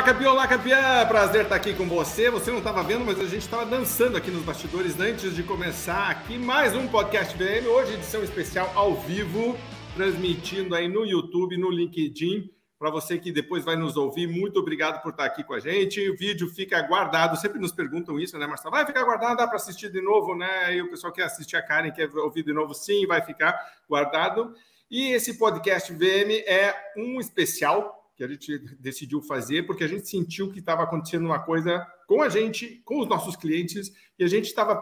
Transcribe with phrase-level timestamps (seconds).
[0.00, 1.06] Olá, campeão, olá, campeã!
[1.06, 2.30] Prazer estar aqui com você.
[2.30, 6.08] Você não estava vendo, mas a gente estava dançando aqui nos bastidores antes de começar
[6.08, 7.66] aqui mais um podcast VM.
[7.66, 9.58] Hoje, edição especial ao vivo,
[9.94, 12.50] transmitindo aí no YouTube, no LinkedIn.
[12.78, 16.08] Para você que depois vai nos ouvir, muito obrigado por estar aqui com a gente.
[16.08, 18.70] O vídeo fica guardado, sempre nos perguntam isso, né, Marcelo?
[18.70, 20.76] Vai ficar guardado, dá para assistir de novo, né?
[20.76, 23.54] E o pessoal quer assistir a Karen, quer ouvir de novo, sim, vai ficar
[23.86, 24.54] guardado.
[24.90, 30.06] E esse podcast VM é um especial que a gente decidiu fazer, porque a gente
[30.06, 34.28] sentiu que estava acontecendo uma coisa com a gente, com os nossos clientes, e a
[34.28, 34.78] gente estava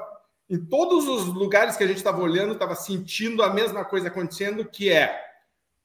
[0.51, 4.65] em todos os lugares que a gente estava olhando, estava sentindo a mesma coisa acontecendo,
[4.65, 5.17] que é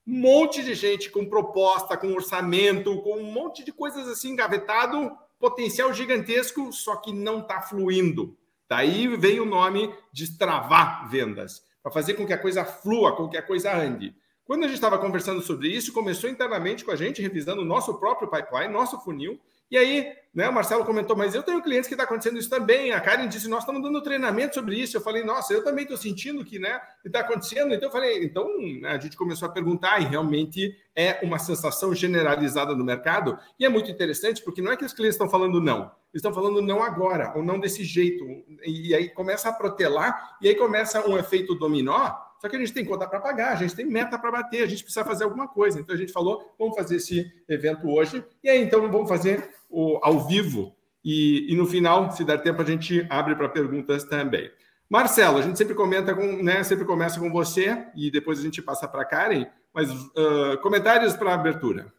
[0.04, 5.16] um monte de gente com proposta, com orçamento, com um monte de coisas assim engavetado,
[5.38, 8.36] potencial gigantesco, só que não está fluindo.
[8.68, 13.28] Daí vem o nome de travar vendas, para fazer com que a coisa flua, com
[13.28, 14.12] que a coisa ande.
[14.46, 17.94] Quando a gente estava conversando sobre isso, começou internamente com a gente, revisando o nosso
[17.94, 19.40] próprio pipeline, nosso funil.
[19.70, 22.92] E aí, né, o Marcelo comentou, mas eu tenho clientes que está acontecendo isso também.
[22.92, 24.96] A Karen disse, nós estamos dando treinamento sobre isso.
[24.96, 27.72] Eu falei, nossa, eu também estou sentindo que né, está acontecendo.
[27.72, 28.46] Então eu falei, então
[28.80, 33.38] né, a gente começou a perguntar e realmente é uma sensação generalizada no mercado.
[33.58, 36.34] E é muito interessante porque não é que os clientes estão falando não, eles estão
[36.34, 38.24] falando não agora, ou não desse jeito.
[38.64, 42.12] E aí começa a protelar, e aí começa um efeito dominó
[42.44, 44.66] só que a gente tem conta para pagar, a gente tem meta para bater, a
[44.66, 45.80] gente precisa fazer alguma coisa.
[45.80, 48.22] Então a gente falou, vamos fazer esse evento hoje.
[48.42, 50.76] E aí então vamos fazer o, ao vivo.
[51.02, 54.50] E, e no final, se der tempo, a gente abre para perguntas também.
[54.90, 56.62] Marcelo, a gente sempre comenta com, né?
[56.64, 59.46] Sempre começa com você e depois a gente passa para Karen.
[59.72, 61.90] Mas uh, comentários para a abertura.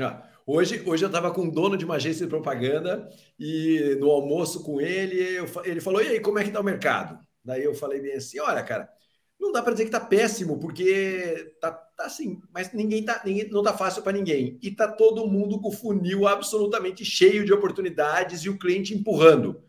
[0.00, 4.10] Ah, hoje, hoje eu estava com um dono de uma agência de propaganda e no
[4.10, 7.20] almoço com ele, eu, ele falou: e aí, como é que está o mercado?
[7.44, 8.90] Daí eu falei bem assim: olha, cara,
[9.38, 13.48] não dá para dizer que tá péssimo, porque tá, tá assim, mas ninguém tá, ninguém,
[13.50, 14.58] não tá fácil para ninguém.
[14.62, 19.62] E tá todo mundo com o funil absolutamente cheio de oportunidades e o cliente empurrando.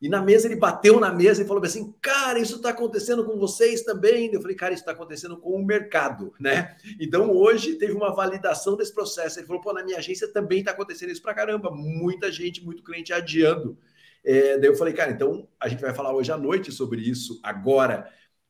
[0.00, 3.36] E na mesa ele bateu na mesa e falou assim: "Cara, isso está acontecendo com
[3.36, 4.30] vocês também?".
[4.32, 6.76] Eu falei: "Cara, isso está acontecendo com o mercado, né?".
[7.00, 9.40] Então hoje teve uma validação desse processo.
[9.40, 12.84] Ele falou: "Pô, na minha agência também está acontecendo isso para caramba, muita gente, muito
[12.84, 13.76] cliente adiando".
[14.24, 17.40] É, daí eu falei: "Cara, então a gente vai falar hoje à noite sobre isso
[17.42, 18.08] agora"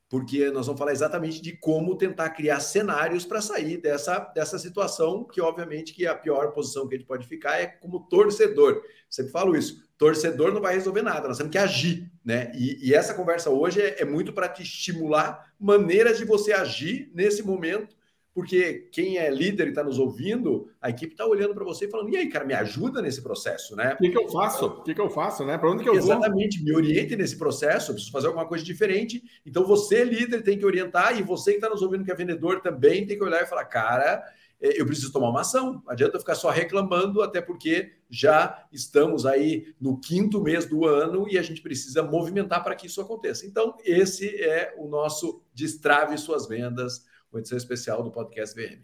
[0.09, 5.23] porque nós vamos falar exatamente de como tentar criar cenários para sair dessa, dessa situação,
[5.23, 8.81] que obviamente que a pior posição que a gente pode ficar é como torcedor.
[9.07, 12.51] Sempre falo isso, torcedor não vai resolver nada, nós temos que agir, né?
[12.55, 17.11] E, e essa conversa hoje é, é muito para te estimular maneiras de você agir
[17.13, 17.95] nesse momento
[18.39, 21.89] porque quem é líder e está nos ouvindo, a equipe está olhando para você e
[21.89, 23.95] falando: e aí, cara, me ajuda nesse processo, né?
[23.95, 24.65] O que, que eu faço?
[24.65, 25.57] O que, que eu faço, né?
[25.57, 26.27] Para onde que eu Exatamente, vou?
[26.29, 29.21] Exatamente, me oriente nesse processo, eu preciso fazer alguma coisa diferente.
[29.45, 32.61] Então, você, líder, tem que orientar, e você que está nos ouvindo, que é vendedor,
[32.61, 34.23] também tem que olhar e falar: cara,
[34.61, 35.81] é, eu preciso tomar uma ação.
[35.83, 41.27] Não adianta ficar só reclamando, até porque já estamos aí no quinto mês do ano
[41.29, 43.45] e a gente precisa movimentar para que isso aconteça.
[43.45, 48.81] Então, esse é o nosso Destrave Suas Vendas uma edição especial do podcast VM.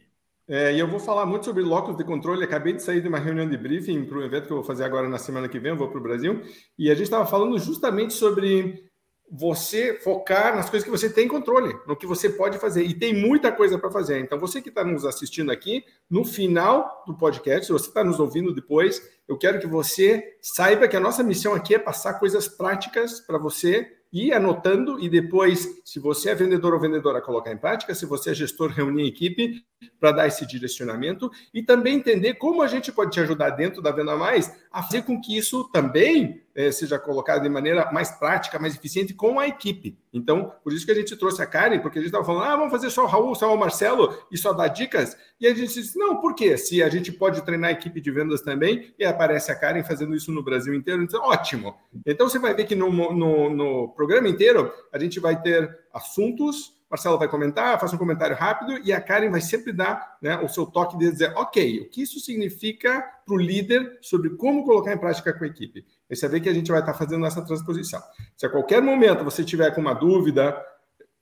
[0.47, 2.43] É, e eu vou falar muito sobre locos de controle.
[2.43, 4.83] Acabei de sair de uma reunião de briefing para um evento que eu vou fazer
[4.83, 5.71] agora na semana que vem.
[5.71, 6.41] Eu vou para o Brasil.
[6.77, 8.85] E a gente estava falando justamente sobre
[9.31, 12.83] você focar nas coisas que você tem controle, no que você pode fazer.
[12.83, 14.19] E tem muita coisa para fazer.
[14.19, 18.19] Então, você que está nos assistindo aqui, no final do podcast, se você está nos
[18.19, 22.47] ouvindo depois, eu quero que você saiba que a nossa missão aqui é passar coisas
[22.47, 27.57] práticas para você ir anotando e depois, se você é vendedor ou vendedora, colocar em
[27.57, 29.63] prática, se você é gestor, reunir a equipe
[29.99, 33.91] para dar esse direcionamento e também entender como a gente pode te ajudar dentro da
[33.91, 38.57] Venda Mais a fazer com que isso também é, seja colocado de maneira mais prática,
[38.57, 39.97] mais eficiente com a equipe.
[40.13, 42.55] Então, por isso que a gente trouxe a Karen, porque a gente estava falando, ah,
[42.55, 45.17] vamos fazer só o Raul, só o Marcelo e só dar dicas.
[45.39, 46.57] E a gente disse, não, por quê?
[46.57, 50.15] Se a gente pode treinar a equipe de vendas também, e aparece a Karen fazendo
[50.15, 51.75] isso no Brasil inteiro, então, ótimo.
[52.05, 56.75] Então, você vai ver que no, no, no programa inteiro, a gente vai ter assuntos
[56.89, 60.47] Marcelo vai comentar, faça um comentário rápido e a Karen vai sempre dar né, o
[60.47, 64.93] seu toque de dizer, ok, o que isso significa para o líder sobre como colocar
[64.93, 65.85] em prática com a equipe.
[66.09, 68.01] Você vê que a gente vai estar fazendo essa transposição.
[68.37, 70.55] Se a qualquer momento você tiver com uma dúvida,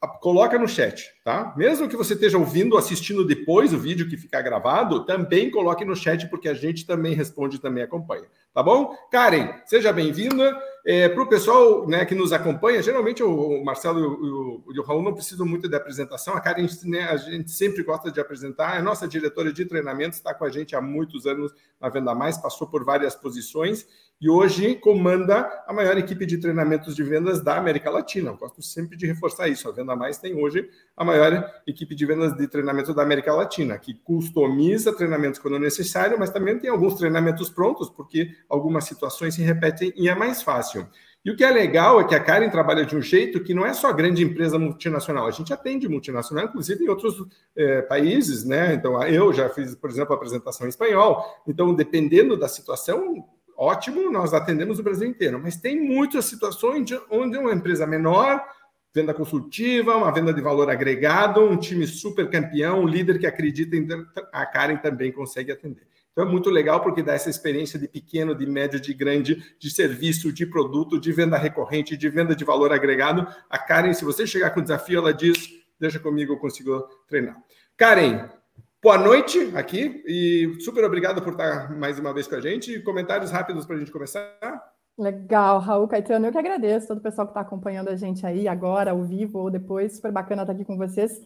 [0.07, 1.53] coloca no chat, tá?
[1.55, 5.95] Mesmo que você esteja ouvindo, assistindo depois o vídeo que ficar gravado, também coloque no
[5.95, 8.25] chat, porque a gente também responde, também acompanha.
[8.53, 8.95] Tá bom?
[9.11, 10.55] Karen, seja bem-vinda.
[10.85, 14.83] É, Para o pessoal né, que nos acompanha, geralmente o Marcelo e o, o, o
[14.83, 16.35] Raul não precisam muito de apresentação.
[16.35, 18.77] A Karen, né, a gente sempre gosta de apresentar.
[18.77, 22.37] É nossa diretora de treinamento, está com a gente há muitos anos na Venda Mais,
[22.37, 23.87] passou por várias posições
[24.21, 28.29] e hoje comanda a maior equipe de treinamentos de vendas da América Latina.
[28.29, 29.67] Eu gosto sempre de reforçar isso.
[29.67, 33.77] A Venda Mais tem hoje a maior equipe de vendas de treinamento da América Latina,
[33.77, 39.41] que customiza treinamentos quando necessário, mas também tem alguns treinamentos prontos, porque algumas situações se
[39.41, 40.87] repetem e é mais fácil.
[41.25, 43.65] E o que é legal é que a Karen trabalha de um jeito que não
[43.65, 47.15] é só grande empresa multinacional, a gente atende multinacional, inclusive em outros
[47.55, 48.73] é, países, né?
[48.73, 51.23] Então, eu já fiz, por exemplo, a apresentação em espanhol.
[51.47, 53.25] Então, dependendo da situação,
[53.63, 58.43] ótimo, nós atendemos o Brasil inteiro, mas tem muitas situações onde uma empresa menor,
[58.93, 63.75] venda consultiva, uma venda de valor agregado, um time super campeão, um líder que acredita
[63.75, 63.87] em
[64.31, 65.87] a Karen também consegue atender.
[66.11, 69.71] Então é muito legal porque dá essa experiência de pequeno, de médio, de grande, de
[69.71, 73.27] serviço, de produto, de venda recorrente, de venda de valor agregado.
[73.49, 75.49] A Karen, se você chegar com desafio, ela diz:
[75.79, 77.35] deixa comigo, eu consigo treinar.
[77.75, 78.29] Karen,
[78.83, 82.81] boa noite aqui e super obrigado por estar mais uma vez com a gente.
[82.81, 84.27] Comentários rápidos para a gente começar.
[84.99, 88.45] Legal, Raul Caetano, eu que agradeço todo o pessoal que está acompanhando a gente aí
[88.45, 89.95] agora, ao vivo ou depois.
[89.95, 91.21] Super bacana estar aqui com vocês.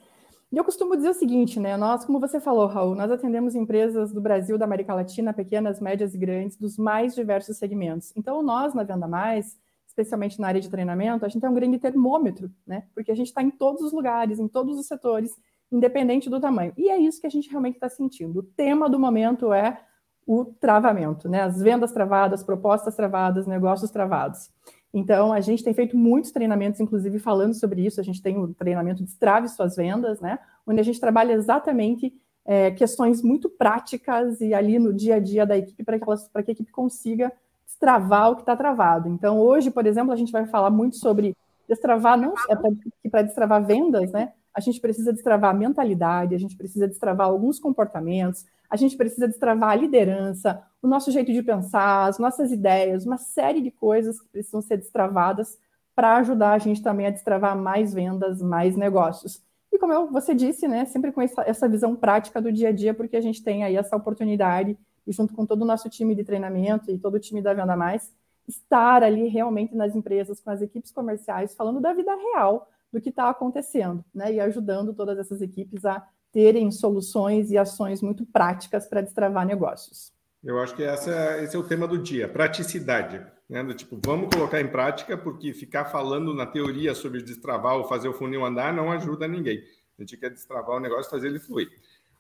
[0.51, 1.75] E eu costumo dizer o seguinte, né?
[1.75, 6.13] Nós, como você falou, Raul, nós atendemos empresas do Brasil, da América Latina, pequenas, médias
[6.13, 8.13] e grandes, dos mais diversos segmentos.
[8.15, 9.57] Então, nós, na Venda Mais,
[9.87, 12.83] especialmente na área de treinamento, a gente é um grande termômetro, né?
[12.93, 15.31] Porque a gente está em todos os lugares, em todos os setores,
[15.71, 16.73] independente do tamanho.
[16.77, 18.39] E é isso que a gente realmente está sentindo.
[18.39, 19.81] O tema do momento é
[20.25, 21.41] o travamento, né?
[21.41, 24.49] As vendas travadas, propostas travadas, negócios travados.
[24.93, 27.99] Então, a gente tem feito muitos treinamentos, inclusive falando sobre isso.
[27.99, 30.39] A gente tem o treinamento Destrave Suas Vendas, né?
[30.65, 32.13] Onde a gente trabalha exatamente
[32.45, 36.51] é, questões muito práticas e ali no dia a dia da equipe para que, que
[36.51, 37.31] a equipe consiga
[37.65, 39.09] destravar o que está travado.
[39.09, 41.35] Então, hoje, por exemplo, a gente vai falar muito sobre
[41.67, 44.31] destravar, não é para destravar vendas, né?
[44.57, 49.27] A gente precisa destravar a mentalidade, a gente precisa destravar alguns comportamentos, a gente precisa
[49.27, 54.19] destravar a liderança, o nosso jeito de pensar, as nossas ideias, uma série de coisas
[54.19, 55.59] que precisam ser destravadas
[55.95, 59.43] para ajudar a gente também a destravar mais vendas, mais negócios.
[59.71, 62.71] E como eu, você disse, né, sempre com essa, essa visão prática do dia a
[62.71, 64.75] dia, porque a gente tem aí essa oportunidade,
[65.05, 67.77] e junto com todo o nosso time de treinamento e todo o time da Venda
[67.77, 68.11] Mais,
[68.47, 73.09] estar ali realmente nas empresas, com as equipes comerciais, falando da vida real, do que
[73.09, 78.87] está acontecendo, né, e ajudando todas essas equipes a terem soluções e ações muito práticas
[78.87, 80.11] para destravar negócios.
[80.43, 83.25] Eu acho que essa, esse é o tema do dia, praticidade.
[83.49, 83.63] Né?
[83.73, 88.13] Tipo, vamos colocar em prática, porque ficar falando na teoria sobre destravar ou fazer o
[88.13, 89.63] funil andar não ajuda ninguém.
[89.97, 91.69] A gente quer destravar o negócio e fazer ele fluir.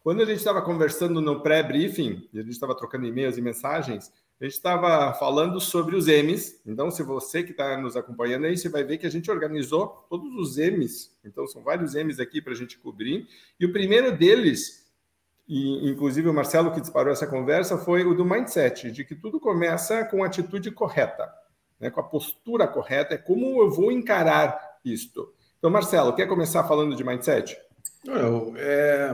[0.01, 4.43] Quando a gente estava conversando no pré-briefing, a gente estava trocando e-mails e mensagens, a
[4.45, 6.61] gente estava falando sobre os M's.
[6.65, 10.05] Então, se você que está nos acompanhando aí, você vai ver que a gente organizou
[10.09, 11.11] todos os M's.
[11.25, 13.27] Então, são vários M's aqui para a gente cobrir.
[13.59, 14.87] E o primeiro deles,
[15.47, 19.39] e inclusive o Marcelo que disparou essa conversa, foi o do mindset, de que tudo
[19.39, 21.27] começa com a atitude correta,
[21.79, 21.89] né?
[21.89, 23.15] com a postura correta.
[23.15, 25.33] É como eu vou encarar isto.
[25.57, 27.57] Então, Marcelo, quer começar falando de mindset?
[28.05, 29.11] Não, é,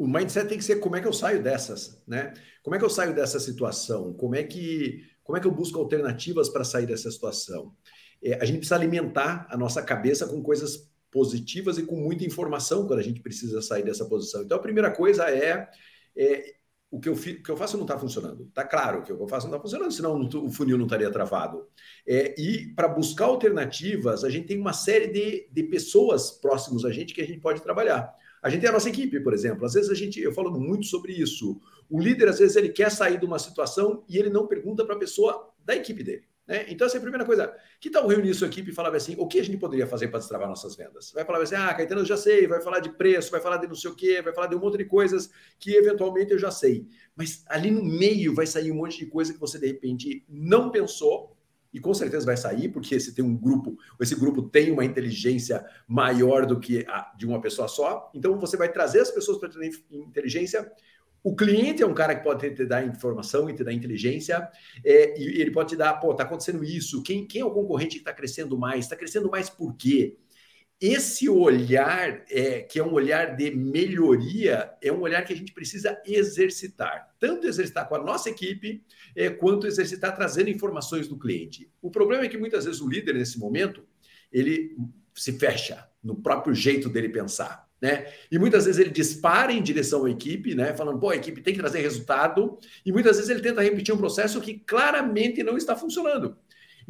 [0.00, 2.32] o mindset tem que ser como é que eu saio dessas, né?
[2.62, 4.14] Como é que eu saio dessa situação?
[4.14, 7.76] Como é que, como é que eu busco alternativas para sair dessa situação?
[8.22, 12.86] É, a gente precisa alimentar a nossa cabeça com coisas positivas e com muita informação
[12.86, 14.42] quando a gente precisa sair dessa posição.
[14.42, 15.68] Então, a primeira coisa é,
[16.16, 16.54] é
[16.90, 18.44] o, que eu, o que eu faço não está funcionando.
[18.44, 21.10] Está claro que o que eu faço não está funcionando, senão o funil não estaria
[21.10, 21.68] travado.
[22.08, 26.90] É, e para buscar alternativas, a gente tem uma série de, de pessoas próximas a
[26.90, 28.18] gente que a gente pode trabalhar.
[28.42, 29.64] A gente tem a nossa equipe, por exemplo.
[29.64, 31.60] Às vezes a gente, eu falo muito sobre isso.
[31.88, 34.94] O líder, às vezes, ele quer sair de uma situação e ele não pergunta para
[34.94, 36.24] a pessoa da equipe dele.
[36.50, 36.66] Né?
[36.68, 37.54] Então, essa é a primeira coisa.
[37.78, 40.18] Que tal reunir sua equipe e falar assim: o que a gente poderia fazer para
[40.18, 41.12] destravar nossas vendas?
[41.12, 42.46] Vai falar assim: ah, Caetano, eu já sei.
[42.46, 44.58] Vai falar de preço, vai falar de não sei o quê, vai falar de um
[44.58, 46.88] monte de coisas que eventualmente eu já sei.
[47.14, 50.70] Mas ali no meio vai sair um monte de coisa que você de repente não
[50.70, 51.36] pensou
[51.72, 55.64] e com certeza vai sair, porque se tem um grupo, esse grupo tem uma inteligência
[55.86, 59.48] maior do que a de uma pessoa só, então você vai trazer as pessoas para
[59.48, 60.70] ter inteligência.
[61.22, 64.48] O cliente é um cara que pode te, dar informação e te dar inteligência,
[64.84, 67.96] é, e ele pode te dar, pô, tá acontecendo isso, quem, quem é o concorrente
[67.96, 68.86] que está crescendo mais?
[68.86, 70.16] Está crescendo mais por quê?
[70.80, 75.52] Esse olhar, é, que é um olhar de melhoria, é um olhar que a gente
[75.52, 77.14] precisa exercitar.
[77.18, 78.82] Tanto exercitar com a nossa equipe,
[79.14, 81.70] é, quanto exercitar trazendo informações do cliente.
[81.82, 83.86] O problema é que muitas vezes o líder, nesse momento,
[84.32, 84.74] ele
[85.14, 87.68] se fecha no próprio jeito dele pensar.
[87.80, 88.06] Né?
[88.30, 90.74] E muitas vezes ele dispara em direção à equipe, né?
[90.74, 93.98] falando, pô, a equipe tem que trazer resultado, e muitas vezes ele tenta repetir um
[93.98, 96.36] processo que claramente não está funcionando.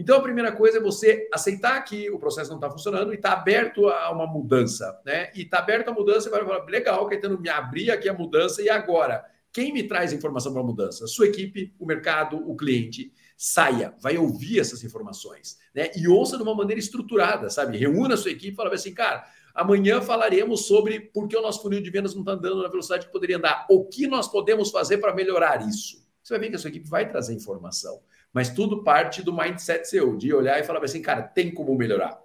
[0.00, 3.32] Então, a primeira coisa é você aceitar que o processo não está funcionando e estar
[3.32, 5.30] tá aberto a uma mudança, né?
[5.34, 8.62] E está aberto à mudança e vai falar, legal, Caetano, me abri aqui a mudança
[8.62, 9.22] e agora?
[9.52, 11.06] Quem me traz informação para a mudança?
[11.06, 13.12] Sua equipe, o mercado, o cliente.
[13.36, 15.90] Saia, vai ouvir essas informações, né?
[15.94, 17.76] E ouça de uma maneira estruturada, sabe?
[17.76, 21.60] Reúna a sua equipe e fala assim, cara, Amanhã falaremos sobre por que o nosso
[21.60, 23.66] funil de vendas não está andando na velocidade que poderia andar.
[23.68, 26.08] O que nós podemos fazer para melhorar isso?
[26.22, 28.00] Você vai ver que a sua equipe vai trazer informação.
[28.32, 32.18] Mas tudo parte do mindset seu, de olhar e falar assim, cara, tem como melhorar.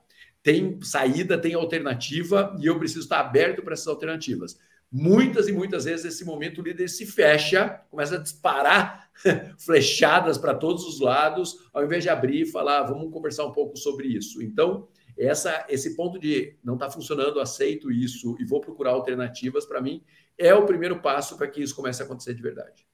[0.44, 4.60] Tem saída, tem alternativa e eu preciso estar aberto para essas alternativas.
[4.92, 9.10] Muitas e muitas vezes, nesse momento, o líder se fecha, começa a disparar
[9.58, 13.76] flechadas para todos os lados, ao invés de abrir e falar, vamos conversar um pouco
[13.76, 14.42] sobre isso.
[14.42, 19.82] Então, essa, esse ponto de não está funcionando, aceito isso e vou procurar alternativas, para
[19.82, 20.04] mim,
[20.38, 22.86] é o primeiro passo para que isso comece a acontecer de verdade.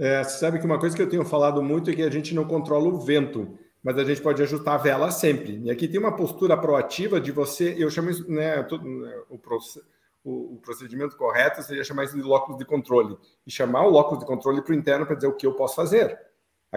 [0.00, 2.46] É, sabe que uma coisa que eu tenho falado muito é que a gente não
[2.46, 5.60] controla o vento, mas a gente pode ajustar a vela sempre.
[5.62, 8.66] E aqui tem uma postura proativa de você, eu chamo isso, né,
[9.28, 9.38] o,
[10.24, 13.14] o, o procedimento correto seria chamar isso de locus de controle.
[13.46, 15.74] E chamar o locus de controle para o interno para dizer o que eu posso
[15.74, 16.18] fazer.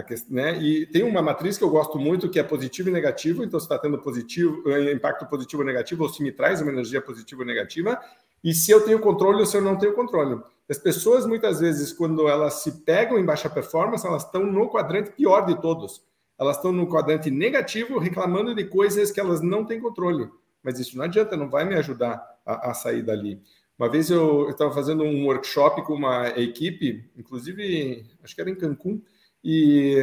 [0.02, 0.58] Questão, né?
[0.58, 3.44] E tem uma matriz que eu gosto muito que é positivo e negativo.
[3.44, 6.72] Então, se está tendo positivo, eh, impacto positivo ou negativo, ou se me traz uma
[6.72, 8.00] energia positiva ou negativa,
[8.44, 10.38] e se eu tenho controle ou se eu não tenho controle.
[10.68, 15.12] As pessoas, muitas vezes, quando elas se pegam em baixa performance, elas estão no quadrante
[15.12, 16.02] pior de todos.
[16.38, 20.28] Elas estão no quadrante negativo, reclamando de coisas que elas não têm controle.
[20.62, 23.40] Mas isso não adianta, não vai me ajudar a, a sair dali.
[23.78, 28.54] Uma vez eu estava fazendo um workshop com uma equipe, inclusive, acho que era em
[28.54, 29.02] Cancún,
[29.42, 29.98] e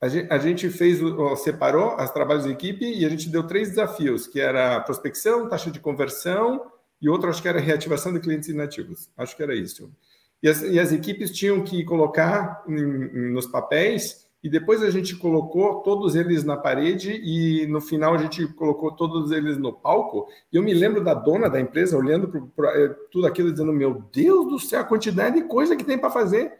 [0.00, 0.98] a gente, a gente fez,
[1.38, 5.70] separou as trabalhos de equipe e a gente deu três desafios, que era prospecção, taxa
[5.70, 9.10] de conversão e outro acho que era reativação de clientes inativos.
[9.16, 9.92] Acho que era isso.
[10.42, 15.16] E as, e as equipes tinham que colocar em, nos papéis e depois a gente
[15.16, 20.28] colocou todos eles na parede e no final a gente colocou todos eles no palco.
[20.52, 24.04] E eu me lembro da dona da empresa olhando para eh, tudo aquilo dizendo: Meu
[24.12, 26.52] Deus do céu, a quantidade de coisa que tem para fazer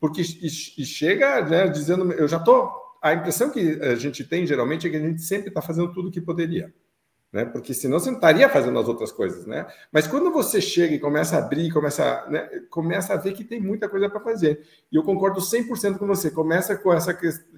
[0.00, 2.70] porque e, e chega né, dizendo, eu já estou.
[3.00, 6.08] A impressão que a gente tem geralmente é que a gente sempre está fazendo tudo
[6.08, 6.72] o que poderia.
[7.30, 7.44] Né?
[7.44, 9.66] Porque senão você não estaria fazendo as outras coisas, né?
[9.92, 13.60] Mas quando você chega e começa a abrir, começa, né, começa a ver que tem
[13.60, 14.66] muita coisa para fazer.
[14.90, 16.30] E eu concordo 100% com você.
[16.30, 17.12] Começa com essa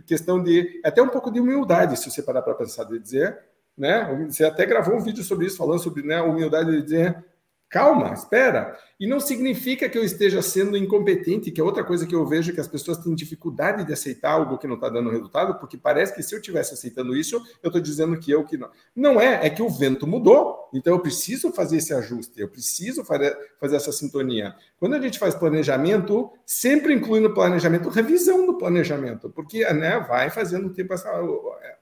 [0.05, 3.39] questão de até um pouco de humildade, se você parar para pensar de dizer,
[3.79, 4.27] né?
[4.29, 7.25] Você até gravou um vídeo sobre isso falando sobre, né, humildade de dizer,
[7.71, 8.77] Calma, espera.
[8.99, 12.53] E não significa que eu esteja sendo incompetente, que é outra coisa que eu vejo
[12.53, 16.13] que as pessoas têm dificuldade de aceitar algo que não está dando resultado, porque parece
[16.13, 18.69] que se eu estivesse aceitando isso, eu estou dizendo que eu que não.
[18.95, 23.05] Não é, é que o vento mudou, então eu preciso fazer esse ajuste, eu preciso
[23.05, 24.53] fazer, essa sintonia.
[24.77, 30.29] Quando a gente faz planejamento, sempre inclui no planejamento revisão do planejamento, porque né, vai
[30.29, 31.09] fazendo tempo essa,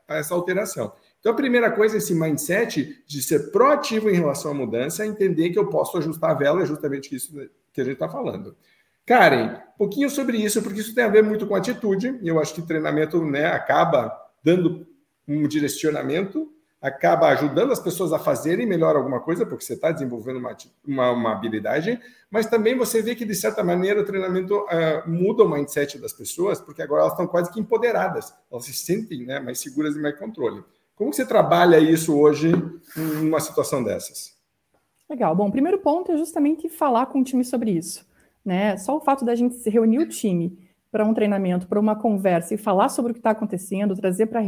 [0.07, 0.92] essa alteração.
[1.21, 5.51] Então, a primeira coisa, esse mindset de ser proativo em relação à mudança, é entender
[5.51, 7.33] que eu posso ajustar a vela, é justamente isso
[7.73, 8.57] que a gente está falando.
[9.05, 12.39] Karen, um pouquinho sobre isso, porque isso tem a ver muito com atitude, e eu
[12.39, 14.13] acho que treinamento né, acaba
[14.45, 14.87] dando
[15.27, 20.37] um direcionamento, acaba ajudando as pessoas a fazerem melhor alguma coisa, porque você está desenvolvendo
[20.37, 20.57] uma,
[20.87, 25.43] uma, uma, habilidade, mas também você vê que, de certa maneira, o treinamento uh, muda
[25.43, 29.41] o mindset das pessoas, porque agora elas estão quase que empoderadas, elas se sentem né,
[29.41, 30.63] mais seguras e mais controle.
[30.99, 32.50] Como você trabalha isso hoje
[32.97, 34.37] numa situação dessas?
[35.09, 35.35] Legal.
[35.35, 38.05] Bom, o primeiro ponto é justamente falar com o time sobre isso.
[38.45, 38.76] Né?
[38.76, 40.59] Só o fato da gente se reunir o time
[40.90, 44.43] para um treinamento, para uma conversa e falar sobre o que está acontecendo, trazer para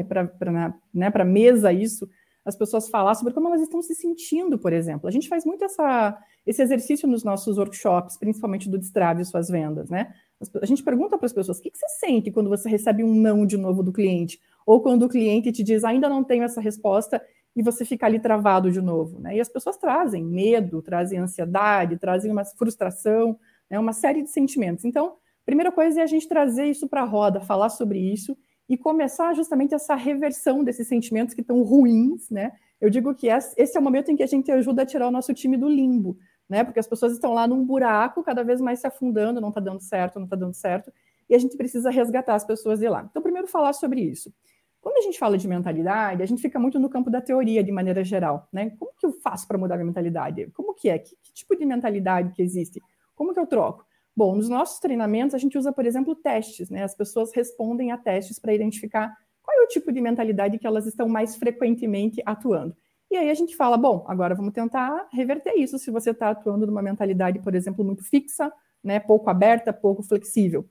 [0.93, 2.09] né, a mesa isso,
[2.45, 5.07] as pessoas falar sobre como elas estão se sentindo, por exemplo.
[5.07, 9.89] A gente faz muito essa, esse exercício nos nossos workshops, principalmente do Destrave Suas Vendas,
[9.89, 10.13] né?
[10.61, 13.15] A gente pergunta para as pessoas, o que, que você sente quando você recebe um
[13.15, 14.41] não de novo do cliente?
[14.71, 17.21] Ou quando o cliente te diz ainda não tenho essa resposta
[17.57, 19.19] e você fica ali travado de novo.
[19.19, 19.35] Né?
[19.37, 23.37] E as pessoas trazem medo, trazem ansiedade, trazem uma frustração,
[23.69, 23.81] né?
[23.81, 24.85] uma série de sentimentos.
[24.85, 28.79] Então, primeira coisa é a gente trazer isso para a roda, falar sobre isso e
[28.79, 32.53] começar justamente essa reversão desses sentimentos que estão ruins, né?
[32.81, 35.11] Eu digo que esse é o momento em que a gente ajuda a tirar o
[35.11, 36.17] nosso time do limbo,
[36.49, 36.63] né?
[36.63, 39.81] Porque as pessoas estão lá num buraco, cada vez mais se afundando, não está dando
[39.81, 40.93] certo, não está dando certo,
[41.29, 43.05] e a gente precisa resgatar as pessoas de lá.
[43.11, 44.33] Então, primeiro falar sobre isso.
[44.81, 47.71] Quando a gente fala de mentalidade, a gente fica muito no campo da teoria de
[47.71, 48.71] maneira geral, né?
[48.79, 50.51] Como que eu faço para mudar minha mentalidade?
[50.53, 50.99] Como que é?
[50.99, 52.81] Que, que, tipo de mentalidade que existe?
[53.15, 53.85] Como que eu troco?
[54.17, 56.83] Bom, nos nossos treinamentos a gente usa, por exemplo, testes, né?
[56.83, 60.87] As pessoas respondem a testes para identificar qual é o tipo de mentalidade que elas
[60.87, 62.75] estão mais frequentemente atuando.
[63.11, 66.67] E aí a gente fala, bom, agora vamos tentar reverter isso se você está atuando
[66.67, 70.65] numa mentalidade, por exemplo, muito fixa, né, pouco aberta, pouco flexível.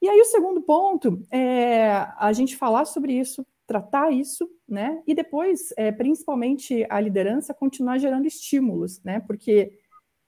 [0.00, 5.02] E aí o segundo ponto é a gente falar sobre isso, tratar isso, né?
[5.06, 9.20] E depois, é, principalmente a liderança, continuar gerando estímulos, né?
[9.20, 9.72] Porque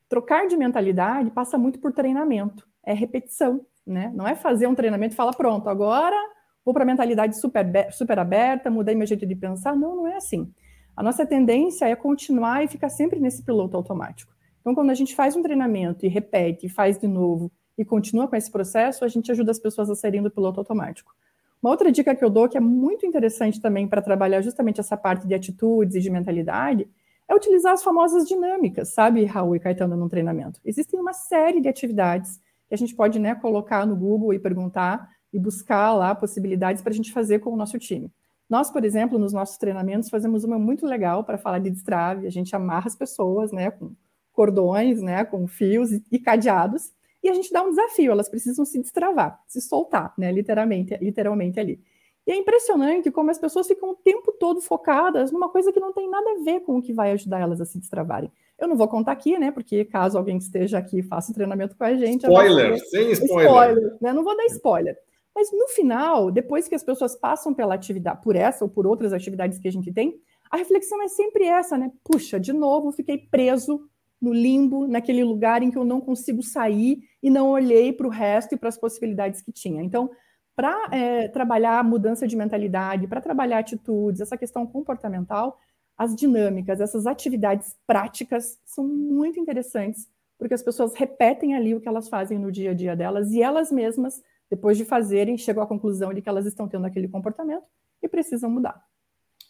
[0.08, 4.12] trocar de mentalidade passa muito por treinamento, é repetição, né?
[4.14, 6.16] Não é fazer um treinamento e falar, pronto, agora
[6.64, 9.74] vou para a mentalidade super, super aberta, mudei meu jeito de pensar.
[9.74, 10.52] Não, não é assim.
[10.96, 14.32] A nossa tendência é continuar e ficar sempre nesse piloto automático.
[14.60, 17.50] Então, quando a gente faz um treinamento e repete, e faz de novo,
[17.82, 21.12] e continua com esse processo, a gente ajuda as pessoas a saírem do piloto automático.
[21.60, 24.96] Uma outra dica que eu dou, que é muito interessante também para trabalhar justamente essa
[24.96, 26.88] parte de atitudes e de mentalidade,
[27.28, 30.60] é utilizar as famosas dinâmicas, sabe, Raul e Caetano, no treinamento.
[30.64, 35.08] Existem uma série de atividades que a gente pode né, colocar no Google e perguntar
[35.32, 38.12] e buscar lá possibilidades para a gente fazer com o nosso time.
[38.48, 42.30] Nós, por exemplo, nos nossos treinamentos, fazemos uma muito legal para falar de destrave, a
[42.30, 43.92] gente amarra as pessoas né, com
[44.32, 48.80] cordões, né, com fios e cadeados, e a gente dá um desafio, elas precisam se
[48.80, 51.80] destravar, se soltar, né, literalmente, literalmente ali.
[52.26, 55.92] E é impressionante como as pessoas ficam o tempo todo focadas numa coisa que não
[55.92, 58.30] tem nada a ver com o que vai ajudar elas a se destravarem.
[58.58, 59.50] Eu não vou contar aqui, né?
[59.50, 62.22] Porque caso alguém esteja aqui e faça o treinamento com a gente.
[62.22, 63.46] Spoiler, sem spoiler.
[63.46, 64.12] spoiler né?
[64.12, 64.96] Não vou dar spoiler.
[65.34, 69.12] Mas no final, depois que as pessoas passam pela atividade, por essa ou por outras
[69.12, 71.90] atividades que a gente tem, a reflexão é sempre essa, né?
[72.04, 73.88] Puxa, de novo, fiquei preso
[74.22, 78.10] no limbo, naquele lugar em que eu não consigo sair e não olhei para o
[78.10, 79.82] resto e para as possibilidades que tinha.
[79.82, 80.08] Então,
[80.54, 85.58] para é, trabalhar mudança de mentalidade, para trabalhar atitudes, essa questão comportamental,
[85.98, 91.88] as dinâmicas, essas atividades práticas são muito interessantes, porque as pessoas repetem ali o que
[91.88, 95.66] elas fazem no dia a dia delas e elas mesmas, depois de fazerem, chegam à
[95.66, 97.64] conclusão de que elas estão tendo aquele comportamento
[98.00, 98.91] e precisam mudar.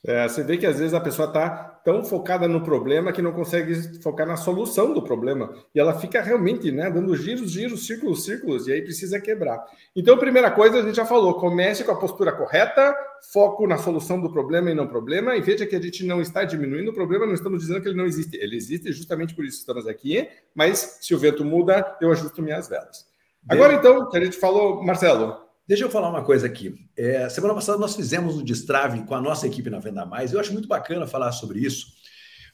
[0.05, 3.33] É, você vê que às vezes a pessoa está tão focada no problema que não
[3.33, 5.55] consegue focar na solução do problema.
[5.73, 9.65] E ela fica realmente né, dando giros, giros, círculos, círculos, e aí precisa quebrar.
[9.95, 12.97] Então, primeira coisa, a gente já falou: comece com a postura correta,
[13.33, 15.37] foco na solução do problema e não problema.
[15.37, 17.97] E veja que a gente não está diminuindo o problema, não estamos dizendo que ele
[17.97, 18.37] não existe.
[18.37, 22.69] Ele existe justamente por isso estamos aqui, mas se o vento muda, eu ajusto minhas
[22.69, 23.07] velas.
[23.49, 26.75] Agora, então, que a gente falou, Marcelo, Deixa eu falar uma coisa aqui.
[26.97, 30.33] É, semana passada nós fizemos um destrave com a nossa equipe na Venda Mais.
[30.33, 31.87] Eu acho muito bacana falar sobre isso,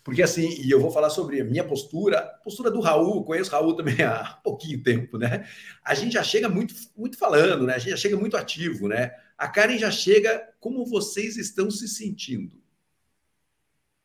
[0.05, 3.53] porque assim, e eu vou falar sobre a minha postura, postura do Raul, conheço o
[3.53, 5.49] Raul também há pouquinho tempo, né?
[5.85, 7.75] A gente já chega muito, muito falando, né?
[7.75, 9.11] A gente já chega muito ativo, né?
[9.37, 12.61] A Karen já chega como vocês estão se sentindo.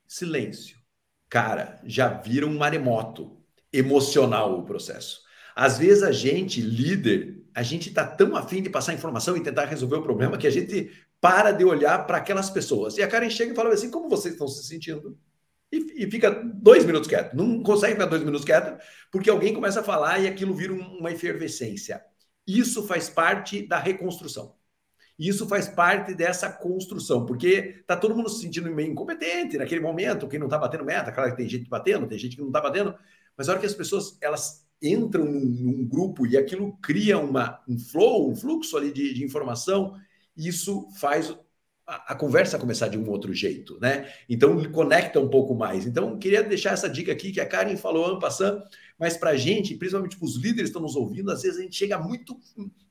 [0.07, 0.77] Silêncio.
[1.29, 5.23] Cara, já vira um maremoto emocional o processo.
[5.55, 9.65] Às vezes a gente, líder, a gente está tão afim de passar informação e tentar
[9.65, 12.97] resolver o problema que a gente para de olhar para aquelas pessoas.
[12.97, 15.17] E a Karen chega e fala assim: como vocês estão se sentindo?
[15.71, 17.35] E, e, fica dois minutos quieto.
[17.35, 18.79] Não consegue ficar dois minutos quieto,
[19.11, 22.03] porque alguém começa a falar e aquilo vira uma efervescência.
[22.45, 24.55] Isso faz parte da reconstrução.
[25.17, 30.27] Isso faz parte dessa construção, porque está todo mundo se sentindo meio incompetente naquele momento,
[30.27, 32.59] quem não está batendo meta, claro que tem gente batendo, tem gente que não está
[32.59, 32.95] batendo,
[33.37, 37.61] mas a hora que as pessoas elas entram num, num, grupo e aquilo cria uma,
[37.67, 39.95] um flow, um fluxo ali de, de informação,
[40.35, 41.33] isso faz
[41.87, 44.11] a, a, conversa começar de um outro jeito, né?
[44.29, 45.85] Então conecta um pouco mais.
[45.85, 48.61] Então queria deixar essa dica aqui que a Karen falou ano passando,
[48.99, 51.61] mas para a gente, principalmente para os líderes que estão nos ouvindo, às vezes a
[51.63, 52.37] gente chega muito,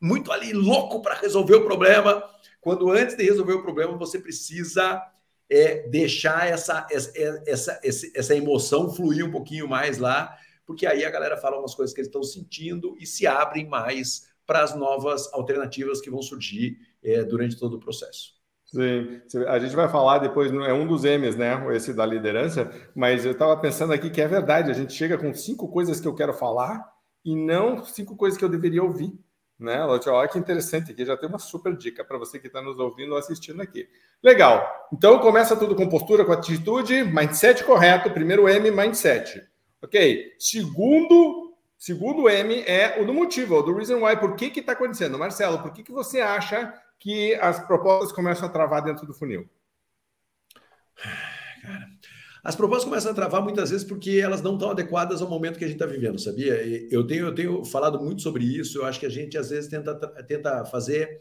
[0.01, 2.23] muito ali louco para resolver o problema,
[2.61, 5.03] quando antes de resolver o problema você precisa
[5.51, 7.13] é, deixar essa, essa,
[7.47, 7.81] essa,
[8.15, 10.35] essa emoção fluir um pouquinho mais lá
[10.73, 14.33] porque aí a galera fala umas coisas que eles estão sentindo e se abrem mais
[14.47, 18.33] para as novas alternativas que vão surgir é, durante todo o processo.
[18.65, 21.63] Sim, a gente vai falar depois, é um dos M's, né?
[21.77, 25.35] Esse da liderança, mas eu estava pensando aqui que é verdade, a gente chega com
[25.35, 26.83] cinco coisas que eu quero falar
[27.23, 29.13] e não cinco coisas que eu deveria ouvir.
[29.61, 29.79] Né?
[29.85, 33.13] Olha que interessante aqui, já tem uma super dica para você que está nos ouvindo
[33.13, 33.87] ou assistindo aqui.
[34.23, 34.89] Legal.
[34.91, 38.11] Então começa tudo com postura, com atitude, mindset correto.
[38.11, 39.52] Primeiro M, mindset.
[39.83, 40.35] Ok.
[40.39, 44.17] Segundo, segundo M é o do motivo, o do reason why.
[44.17, 45.19] Por que que está acontecendo?
[45.19, 49.49] Marcelo, por que, que você acha que as propostas começam a travar dentro do funil?
[51.63, 51.89] Cara,
[52.45, 55.65] as propostas começam a travar muitas vezes porque elas não estão adequadas ao momento que
[55.65, 56.55] a gente está vivendo, sabia?
[56.91, 58.79] Eu tenho, eu tenho falado muito sobre isso.
[58.79, 61.21] Eu acho que a gente às vezes tenta, tenta fazer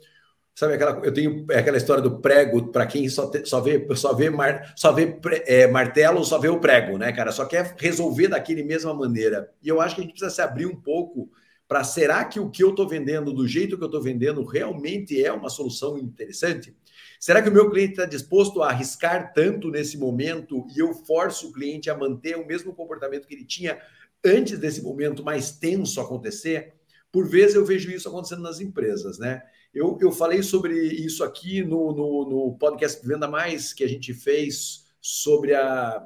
[0.54, 3.88] Sabe aquela eu tenho é aquela história do prego para quem só, te, só vê
[3.96, 7.32] só vê mar, só vê é, martelo, só vê o prego, né, cara?
[7.32, 9.52] Só quer resolver daquele mesma maneira.
[9.64, 11.32] E eu acho que a gente precisa se abrir um pouco
[11.72, 15.24] para será que o que eu estou vendendo, do jeito que eu estou vendendo, realmente
[15.24, 16.76] é uma solução interessante?
[17.18, 21.48] Será que o meu cliente está disposto a arriscar tanto nesse momento e eu forço
[21.48, 23.80] o cliente a manter o mesmo comportamento que ele tinha
[24.22, 26.74] antes desse momento mais tenso acontecer?
[27.10, 29.42] Por vezes eu vejo isso acontecendo nas empresas, né?
[29.74, 34.14] Eu, eu falei sobre isso aqui no, no, no podcast Venda Mais que a gente
[34.14, 36.06] fez sobre a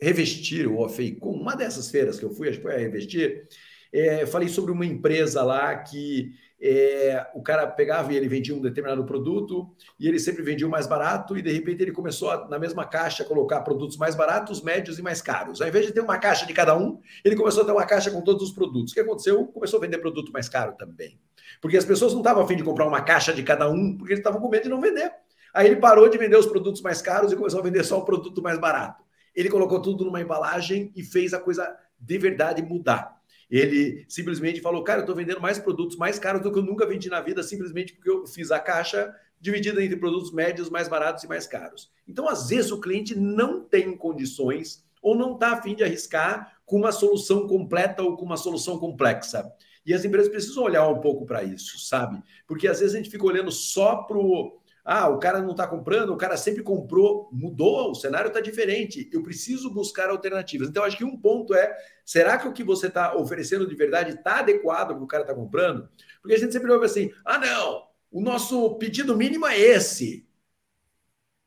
[0.00, 0.86] Revestir, o
[1.20, 3.46] com uma dessas feiras que eu fui, acho que foi a Revestir,
[3.92, 8.60] é, falei sobre uma empresa lá que é, o cara pegava e ele vendia um
[8.60, 12.48] determinado produto e ele sempre vendia o mais barato e de repente ele começou a,
[12.48, 15.60] na mesma caixa a colocar produtos mais baratos, médios e mais caros.
[15.60, 18.10] Ao invés de ter uma caixa de cada um, ele começou a ter uma caixa
[18.10, 18.92] com todos os produtos.
[18.92, 19.46] O que aconteceu?
[19.48, 21.20] Começou a vender produto mais caro também.
[21.60, 24.20] Porque as pessoas não estavam afim de comprar uma caixa de cada um, porque eles
[24.20, 25.12] estavam com medo de não vender.
[25.54, 28.04] Aí ele parou de vender os produtos mais caros e começou a vender só o
[28.04, 29.02] produto mais barato.
[29.34, 33.16] Ele colocou tudo numa embalagem e fez a coisa de verdade mudar.
[33.50, 36.86] Ele simplesmente falou: Cara, eu estou vendendo mais produtos mais caros do que eu nunca
[36.86, 41.24] vendi na vida, simplesmente porque eu fiz a caixa dividida entre produtos médios, mais baratos
[41.24, 41.90] e mais caros.
[42.08, 46.76] Então, às vezes, o cliente não tem condições ou não está afim de arriscar com
[46.76, 49.52] uma solução completa ou com uma solução complexa.
[49.86, 52.22] E as empresas precisam olhar um pouco para isso, sabe?
[52.46, 55.66] Porque às vezes a gente fica olhando só para o ah, o cara não está
[55.66, 59.10] comprando, o cara sempre comprou, mudou, o cenário está diferente.
[59.12, 60.68] Eu preciso buscar alternativas.
[60.68, 64.12] Então, acho que um ponto é: será que o que você está oferecendo de verdade
[64.12, 65.88] está adequado para o cara está comprando?
[66.22, 70.24] Porque a gente sempre ouve assim: ah, não, o nosso pedido mínimo é esse.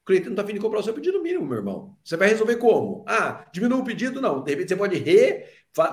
[0.02, 1.98] O cliente não está de comprar o seu pedido mínimo, meu irmão.
[2.04, 3.06] Você vai resolver como?
[3.08, 4.20] Ah, diminui o pedido?
[4.20, 4.44] Não.
[4.44, 5.46] De repente você pode re,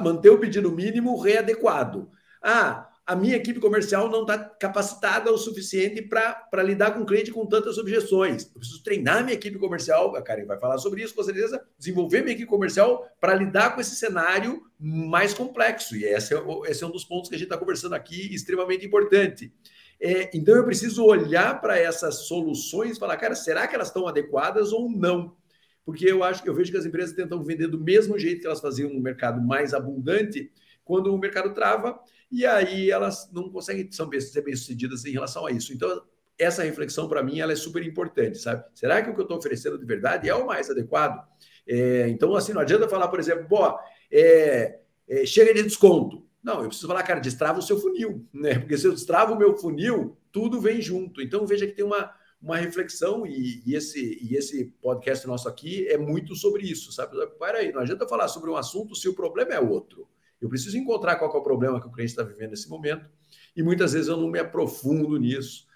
[0.03, 2.11] manter o pedido mínimo readequado.
[2.43, 7.31] Ah, a minha equipe comercial não está capacitada o suficiente para lidar com o cliente
[7.31, 8.47] com tantas objeções.
[8.47, 12.23] Eu preciso treinar minha equipe comercial, a Karen vai falar sobre isso com certeza, desenvolver
[12.23, 15.95] minha equipe comercial para lidar com esse cenário mais complexo.
[15.95, 18.85] E esse é, esse é um dos pontos que a gente está conversando aqui, extremamente
[18.85, 19.53] importante.
[20.01, 24.09] É, então eu preciso olhar para essas soluções e falar, cara, será que elas estão
[24.09, 25.37] adequadas ou não?
[25.85, 28.47] Porque eu acho que eu vejo que as empresas tentam vender do mesmo jeito que
[28.49, 30.51] elas faziam no mercado mais abundante,
[30.85, 31.99] quando o mercado trava,
[32.31, 35.73] e aí elas não conseguem ser bem-sucedidas em relação a isso.
[35.73, 36.03] Então,
[36.39, 38.65] essa reflexão, para mim, ela é super importante, sabe?
[38.75, 41.27] Será que o que eu estou oferecendo de verdade é o mais adequado?
[41.67, 43.79] É, então, assim, não adianta falar, por exemplo, pô,
[44.11, 46.27] é, é, chega de desconto.
[46.43, 48.59] Não, eu preciso falar, cara, destrava o seu funil, né?
[48.59, 51.23] Porque se eu destravo o meu funil, tudo vem junto.
[51.23, 55.89] Então, veja que tem uma, uma reflexão e, e, esse, e esse podcast nosso aqui
[55.89, 57.17] é muito sobre isso, sabe?
[57.39, 60.07] Peraí, não adianta falar sobre um assunto se o problema é outro.
[60.41, 63.09] Eu preciso encontrar qual é o problema que o cliente está vivendo nesse momento
[63.57, 65.67] e muitas vezes eu não me aprofundo nisso.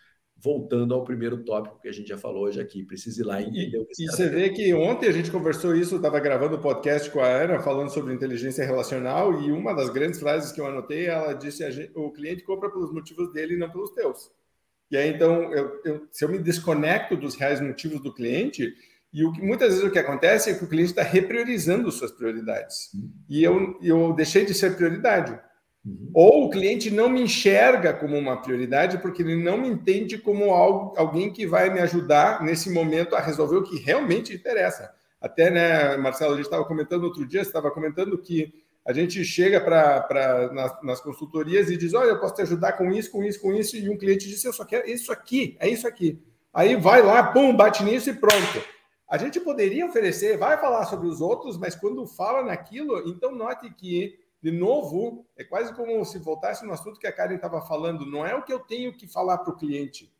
[0.43, 3.45] Voltando ao primeiro tópico que a gente já falou hoje aqui, precisa ir lá e
[3.45, 6.61] entender o que E você vê que ontem a gente conversou isso, estava gravando o
[6.61, 10.67] podcast com a Ana, falando sobre inteligência relacional, e uma das grandes frases que eu
[10.67, 11.63] anotei, ela disse:
[11.95, 14.31] o cliente compra pelos motivos dele e não pelos teus.
[14.91, 18.75] E aí, então, eu, eu, se eu me desconecto dos reais motivos do cliente,
[19.13, 22.13] e o que, muitas vezes o que acontece é que o cliente está repriorizando suas
[22.13, 22.91] prioridades.
[22.95, 23.11] Uhum.
[23.29, 25.39] E eu, eu deixei de ser prioridade.
[25.85, 26.11] Uhum.
[26.15, 30.53] Ou o cliente não me enxerga como uma prioridade porque ele não me entende como
[30.53, 34.93] algo, alguém que vai me ajudar nesse momento a resolver o que realmente interessa.
[35.21, 38.53] Até, né, Marcelo, a gente estava comentando outro dia, você estava comentando que
[38.87, 42.91] a gente chega para nas, nas, consultorias e diz: Olha, eu posso te ajudar com
[42.91, 45.69] isso, com isso, com isso, e um cliente diz: Eu só quero isso aqui, é
[45.69, 46.23] isso aqui.
[46.53, 48.61] Aí vai lá, pum, bate nisso e pronto.
[49.11, 53.69] A gente poderia oferecer, vai falar sobre os outros, mas quando fala naquilo, então note
[53.69, 58.07] que, de novo, é quase como se voltasse no assunto que a Karen estava falando,
[58.07, 60.15] não é o que eu tenho que falar para o cliente.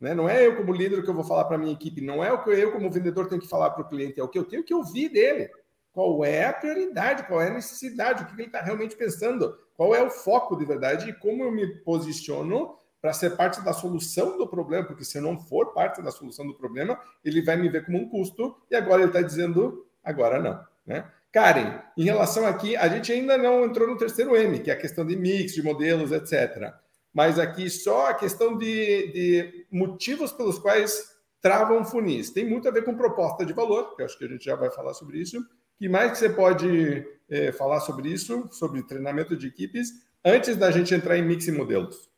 [0.00, 0.12] Né?
[0.12, 2.32] Não é eu, como líder, que eu vou falar para a minha equipe, não é
[2.32, 4.44] o que eu, como vendedor, tenho que falar para o cliente, é o que eu
[4.44, 5.48] tenho que ouvir dele.
[5.92, 9.94] Qual é a prioridade, qual é a necessidade, o que ele está realmente pensando, qual
[9.94, 14.38] é o foco de verdade e como eu me posiciono para ser parte da solução
[14.38, 17.68] do problema, porque se eu não for parte da solução do problema, ele vai me
[17.68, 20.64] ver como um custo e agora ele está dizendo, agora não.
[20.86, 21.04] Né?
[21.32, 24.78] Karen, em relação aqui, a gente ainda não entrou no terceiro M, que é a
[24.78, 26.72] questão de mix, de modelos, etc.
[27.12, 32.30] Mas aqui só a questão de, de motivos pelos quais travam funis.
[32.30, 34.54] Tem muito a ver com proposta de valor, que eu acho que a gente já
[34.54, 35.44] vai falar sobre isso.
[35.76, 39.88] que mais que você pode é, falar sobre isso, sobre treinamento de equipes,
[40.24, 42.11] antes da gente entrar em mix e modelos?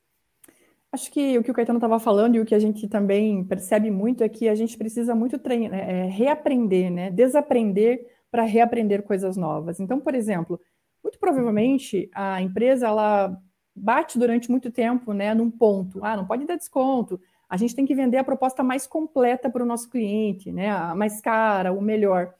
[0.94, 3.90] Acho que o que o Caetano estava falando e o que a gente também percebe
[3.90, 7.10] muito é que a gente precisa muito treinar, é, é, reaprender, né?
[7.10, 9.80] desaprender para reaprender coisas novas.
[9.80, 10.60] Então, por exemplo,
[11.02, 13.36] muito provavelmente a empresa ela
[13.74, 15.98] bate durante muito tempo né, num ponto.
[16.04, 17.20] Ah, não pode dar desconto.
[17.48, 20.70] A gente tem que vender a proposta mais completa para o nosso cliente, né?
[20.70, 22.32] A mais cara, o melhor.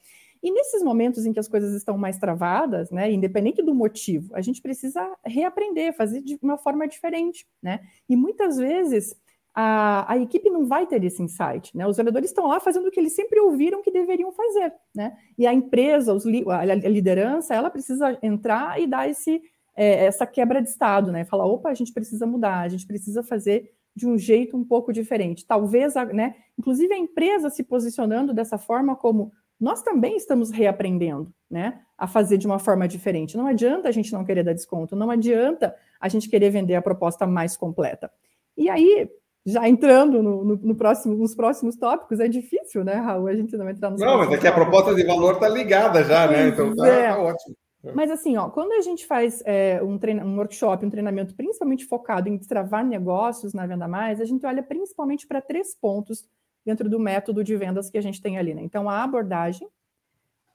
[0.45, 4.41] E nesses momentos em que as coisas estão mais travadas, né, independente do motivo, a
[4.41, 7.79] gente precisa reaprender, fazer de uma forma diferente, né?
[8.07, 9.15] E muitas vezes
[9.55, 11.87] a, a equipe não vai ter esse insight, né?
[11.87, 15.17] Os vendedores estão lá fazendo o que eles sempre ouviram que deveriam fazer, né?
[15.35, 19.41] E a empresa, os, a liderança, ela precisa entrar e dar esse,
[19.75, 21.25] é, essa quebra de estado, né?
[21.25, 24.93] Falar, opa, a gente precisa mudar, a gente precisa fazer de um jeito um pouco
[24.93, 25.43] diferente.
[25.43, 26.35] Talvez, né?
[26.55, 31.79] Inclusive a empresa se posicionando dessa forma como nós também estamos reaprendendo, né?
[31.97, 33.37] A fazer de uma forma diferente.
[33.37, 36.81] Não adianta a gente não querer dar desconto, não adianta a gente querer vender a
[36.81, 38.11] proposta mais completa.
[38.57, 39.09] E aí,
[39.45, 43.55] já entrando no, no, no, próximo, nos próximos tópicos, é difícil, né, Raul, a gente
[43.55, 46.49] não entrar nos Não, mas é que a proposta de valor está ligada já, né?
[46.49, 47.09] Então tá, é.
[47.09, 47.55] tá, ótimo.
[47.93, 51.85] Mas assim, ó, quando a gente faz é, um, treina, um workshop, um treinamento principalmente
[51.85, 56.25] focado em destravar negócios na Venda Mais, a gente olha principalmente para três pontos
[56.65, 58.61] dentro do método de vendas que a gente tem ali, né?
[58.61, 59.67] Então, a abordagem,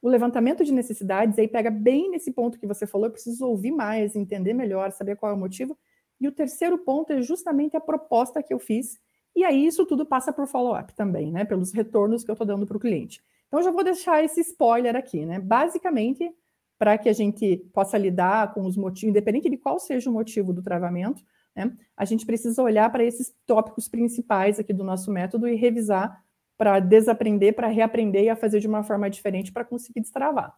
[0.03, 3.71] o levantamento de necessidades, aí pega bem nesse ponto que você falou, eu preciso ouvir
[3.71, 5.79] mais, entender melhor, saber qual é o motivo,
[6.21, 8.99] e o terceiro ponto é justamente a proposta que eu fiz.
[9.35, 11.45] E aí isso tudo passa por follow-up também, né?
[11.45, 13.23] Pelos retornos que eu estou dando para o cliente.
[13.47, 15.39] Então já vou deixar esse spoiler aqui, né?
[15.39, 16.31] Basicamente,
[16.79, 20.53] para que a gente possa lidar com os motivos, independente de qual seja o motivo
[20.53, 21.23] do travamento,
[21.55, 21.77] né?
[21.97, 26.23] A gente precisa olhar para esses tópicos principais aqui do nosso método e revisar
[26.57, 30.55] para desaprender, para reaprender e a fazer de uma forma diferente para conseguir destravar.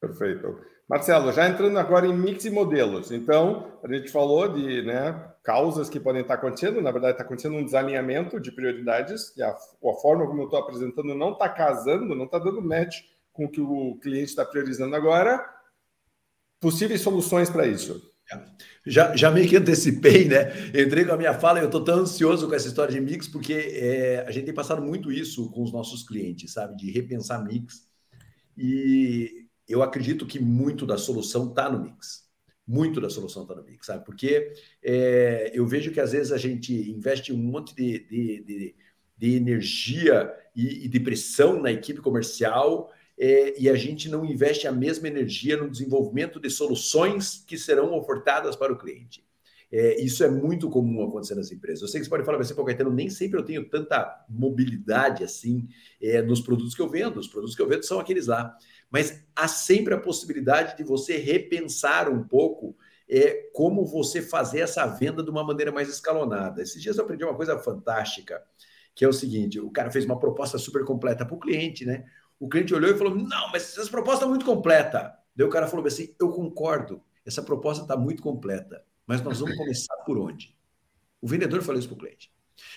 [0.00, 0.58] Perfeito.
[0.88, 3.10] Marcelo, já entrando agora em mix e modelos.
[3.10, 6.80] Então, a gente falou de né, causas que podem estar acontecendo.
[6.80, 10.60] Na verdade, está acontecendo um desalinhamento de prioridades e a, a forma como eu estou
[10.60, 13.00] apresentando não está casando, não está dando match
[13.32, 15.44] com o que o cliente está priorizando agora.
[16.60, 18.15] Possíveis soluções para isso.
[18.84, 20.52] Já, já meio que antecipei, né?
[20.68, 23.28] Entrei com a minha fala e eu estou tão ansioso com essa história de mix,
[23.28, 26.76] porque é, a gente tem passado muito isso com os nossos clientes, sabe?
[26.76, 27.86] De repensar mix.
[28.56, 32.26] E eu acredito que muito da solução está no mix.
[32.66, 34.04] Muito da solução está no mix, sabe?
[34.04, 38.74] Porque é, eu vejo que às vezes a gente investe um monte de, de, de,
[39.16, 44.66] de energia e, e, de pressão na equipe comercial é, e a gente não investe
[44.66, 49.24] a mesma energia no desenvolvimento de soluções que serão ofertadas para o cliente.
[49.72, 51.82] É, isso é muito comum acontecer nas empresas.
[51.82, 55.24] Eu sei que você pode falar assim, pô, Caetano, nem sempre eu tenho tanta mobilidade
[55.24, 55.66] assim
[56.00, 57.18] é, nos produtos que eu vendo.
[57.18, 58.56] Os produtos que eu vendo são aqueles lá
[58.90, 62.76] mas há sempre a possibilidade de você repensar um pouco
[63.08, 66.62] é, como você fazer essa venda de uma maneira mais escalonada.
[66.62, 68.42] Esses dias eu aprendi uma coisa fantástica,
[68.94, 72.04] que é o seguinte: o cara fez uma proposta super completa para o cliente, né?
[72.38, 75.16] O cliente olhou e falou: Não, mas essa proposta é muito completa.
[75.34, 79.56] Daí o cara falou assim: Eu concordo, essa proposta está muito completa, mas nós vamos
[79.56, 80.56] começar por onde?
[81.20, 82.32] O vendedor falou isso para o cliente.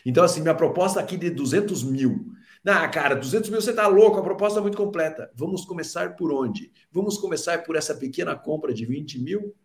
[0.05, 2.33] Então, assim, minha proposta aqui de 200 mil
[2.65, 5.31] ah, cara, 200 mil você está louco, a proposta é muito completa.
[5.33, 6.71] Vamos começar por onde?
[6.91, 9.55] Vamos começar por essa pequena compra de 20 mil?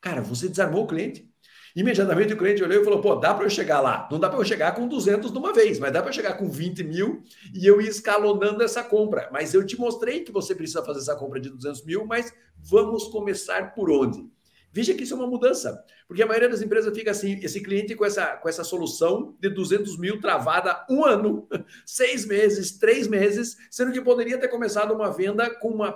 [0.00, 1.29] Cara, você desarmou o cliente.
[1.74, 4.08] Imediatamente o cliente olhou e falou: pô, dá para eu chegar lá.
[4.10, 6.34] Não dá para eu chegar com 200 de uma vez, mas dá para eu chegar
[6.34, 7.22] com 20 mil
[7.54, 9.28] e eu ir escalonando essa compra.
[9.32, 13.04] Mas eu te mostrei que você precisa fazer essa compra de 200 mil, mas vamos
[13.08, 14.28] começar por onde?
[14.72, 17.96] Veja que isso é uma mudança, porque a maioria das empresas fica assim, esse cliente
[17.96, 21.48] com essa, com essa solução de 200 mil travada um ano,
[21.84, 25.92] seis meses, três meses, sendo que poderia ter começado uma venda com, uma,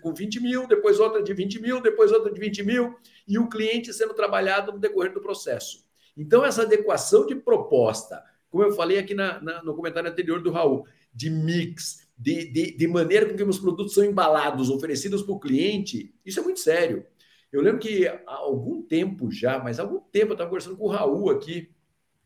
[0.00, 2.94] com 20 mil, depois outra de 20 mil, depois outra de 20 mil,
[3.26, 5.84] e o cliente sendo trabalhado no decorrer do processo.
[6.16, 10.52] Então, essa adequação de proposta, como eu falei aqui na, na, no comentário anterior do
[10.52, 15.34] Raul, de mix, de, de, de maneira com que os produtos são embalados, oferecidos para
[15.34, 17.04] o cliente, isso é muito sério.
[17.52, 20.84] Eu lembro que há algum tempo já, mas há algum tempo eu estava conversando com
[20.84, 21.70] o Raul aqui,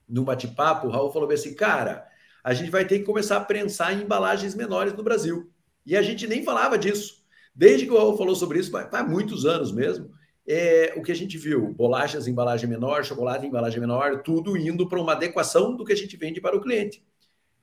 [0.08, 2.06] no bate-papo, o Raul falou assim, cara,
[2.42, 5.50] a gente vai ter que começar a pensar em embalagens menores no Brasil.
[5.86, 7.24] E a gente nem falava disso.
[7.54, 10.10] Desde que o Raul falou sobre isso, faz muitos anos mesmo,
[10.46, 14.56] é, o que a gente viu, bolachas em embalagem menor, chocolate em embalagem menor, tudo
[14.56, 17.02] indo para uma adequação do que a gente vende para o cliente.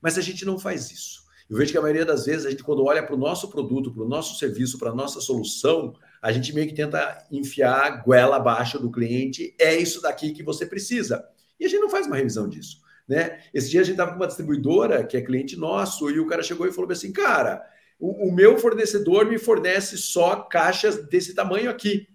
[0.02, 1.22] Mas a gente não faz isso.
[1.48, 3.94] Eu vejo que a maioria das vezes, a gente, quando olha para o nosso produto,
[3.94, 8.36] para o nosso serviço, para a nossa solução, a gente meio que tenta enfiar goela
[8.36, 11.26] abaixo do cliente, é isso daqui que você precisa.
[11.60, 12.82] E a gente não faz uma revisão disso.
[13.08, 13.42] Né?
[13.54, 16.44] Esse dia a gente estava com uma distribuidora que é cliente nosso, e o cara
[16.44, 17.66] chegou e falou assim: cara,
[18.00, 22.08] o, o meu fornecedor me fornece só caixas desse tamanho aqui.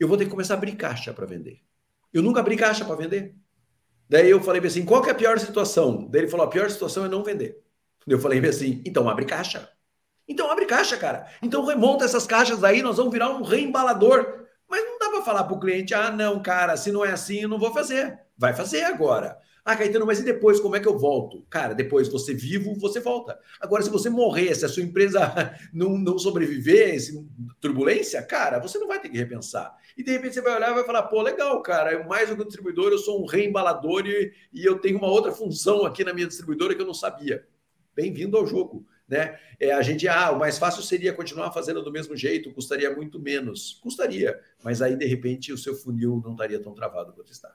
[0.00, 1.60] Eu vou ter que começar a abrir caixa para vender.
[2.12, 3.34] Eu nunca abri caixa para vender.
[4.08, 6.08] Daí eu falei assim: qual que é a pior situação?
[6.10, 7.62] Daí ele falou: a pior situação é não vender.
[8.06, 9.68] Eu falei assim, então abre caixa.
[10.28, 11.26] Então abre caixa, cara.
[11.42, 14.44] Então remonta essas caixas aí, nós vamos virar um reembalador.
[14.68, 17.42] Mas não dá para falar para o cliente, ah, não, cara, se não é assim,
[17.42, 18.18] eu não vou fazer.
[18.36, 19.38] Vai fazer agora.
[19.66, 21.42] Ah, Caetano, mas e depois como é que eu volto?
[21.48, 23.38] Cara, depois você vivo, você volta.
[23.58, 27.26] Agora, se você morrer, se a sua empresa não, não sobreviver, se,
[27.62, 29.74] turbulência, cara, você não vai ter que repensar.
[29.96, 32.36] E de repente você vai olhar e vai falar, pô, legal, cara, eu, mais um
[32.36, 36.26] distribuidor, eu sou um reembalador e, e eu tenho uma outra função aqui na minha
[36.26, 37.46] distribuidora que eu não sabia.
[37.94, 38.84] Bem-vindo ao jogo.
[39.08, 39.38] Né?
[39.60, 43.20] É, a gente, ah, o mais fácil seria continuar fazendo do mesmo jeito, custaria muito
[43.20, 43.78] menos.
[43.82, 47.54] Custaria, mas aí, de repente, o seu funil não estaria tão travado quanto está.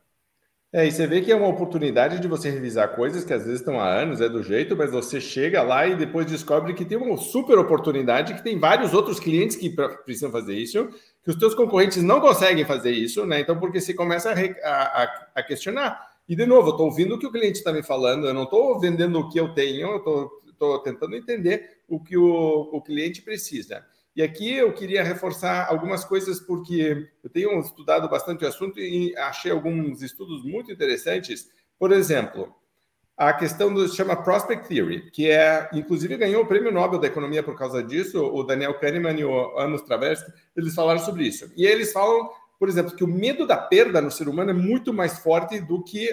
[0.72, 3.60] É, e você vê que é uma oportunidade de você revisar coisas que às vezes
[3.60, 6.96] estão há anos, é do jeito, mas você chega lá e depois descobre que tem
[6.96, 9.72] uma super oportunidade, que tem vários outros clientes que
[10.06, 10.88] precisam fazer isso,
[11.24, 13.40] que os teus concorrentes não conseguem fazer isso, né?
[13.40, 16.08] Então, porque você começa a, a, a questionar.
[16.28, 18.44] E, de novo, eu estou ouvindo o que o cliente está me falando, eu não
[18.44, 20.30] estou vendendo o que eu tenho, eu estou
[20.84, 23.86] tentando entender o que o, o cliente precisa.
[24.16, 29.16] E aqui eu queria reforçar algumas coisas, porque eu tenho estudado bastante o assunto e
[29.16, 31.50] achei alguns estudos muito interessantes.
[31.78, 32.54] Por exemplo,
[33.16, 37.44] a questão do chama Prospect Theory, que é, inclusive, ganhou o prêmio Nobel da Economia
[37.44, 38.22] por causa disso.
[38.22, 41.52] O Daniel Kahneman e o Amos Tversky, eles falaram sobre isso.
[41.56, 44.94] E eles falam, por exemplo, que o medo da perda no ser humano é muito
[44.94, 46.10] mais forte do que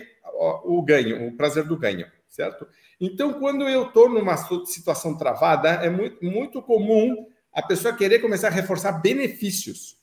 [0.65, 2.67] o ganho, o prazer do ganho, certo?
[3.01, 8.49] Então, quando eu estou numa situação travada, é muito, muito comum a pessoa querer começar
[8.49, 9.97] a reforçar benefícios.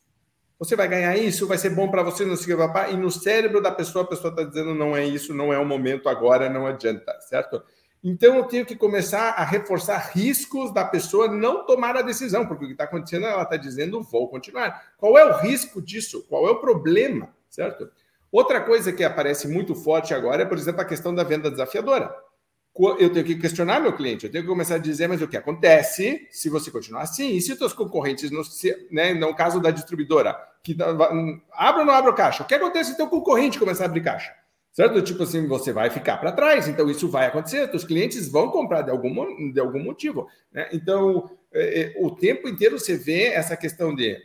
[0.60, 3.12] Você vai ganhar isso, vai ser bom para você, não sei o que, e no
[3.12, 6.50] cérebro da pessoa, a pessoa está dizendo não é isso, não é o momento agora,
[6.50, 7.62] não adianta, certo?
[8.04, 12.66] Então eu tenho que começar a reforçar riscos da pessoa não tomar a decisão, porque
[12.66, 14.94] o que está acontecendo, ela está dizendo vou continuar.
[14.98, 16.26] Qual é o risco disso?
[16.30, 17.90] Qual é o problema, certo?
[18.32, 22.14] Outra coisa que aparece muito forte agora é, por exemplo, a questão da venda desafiadora
[22.76, 25.38] eu tenho que questionar meu cliente, eu tenho que começar a dizer, mas o que
[25.38, 27.36] acontece se você continuar assim?
[27.36, 30.76] E se os seus concorrentes, no, se, né, no caso da distribuidora, que
[31.52, 32.42] abre ou não abre caixa?
[32.42, 34.34] O que acontece se teu concorrente começar a abrir caixa?
[34.72, 35.00] Certo?
[35.04, 38.82] Tipo assim, você vai ficar para trás, então isso vai acontecer, os clientes vão comprar
[38.82, 40.28] de algum, de algum motivo.
[40.52, 40.68] Né?
[40.74, 44.18] Então, é, é, o tempo inteiro você vê essa questão de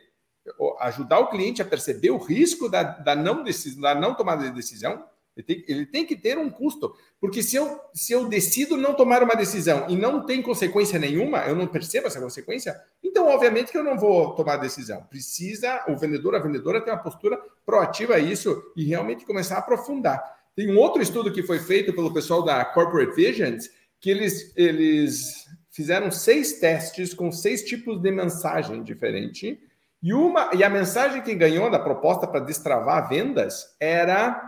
[0.80, 4.50] ajudar o cliente a perceber o risco da, da, não, decisão, da não tomada de
[4.50, 5.04] decisão,
[5.38, 6.94] ele tem, ele tem, que ter um custo.
[7.20, 11.38] Porque se eu, se eu decido não tomar uma decisão e não tem consequência nenhuma,
[11.46, 15.02] eu não percebo essa consequência, então, obviamente, que eu não vou tomar a decisão.
[15.04, 19.58] Precisa o vendedor, a vendedora, ter uma postura proativa a isso e realmente começar a
[19.58, 20.20] aprofundar.
[20.56, 23.70] Tem um outro estudo que foi feito pelo pessoal da Corporate Visions,
[24.00, 29.60] que eles, eles fizeram seis testes com seis tipos de mensagem diferente.
[30.02, 34.47] E, uma, e a mensagem que ganhou da proposta para destravar vendas era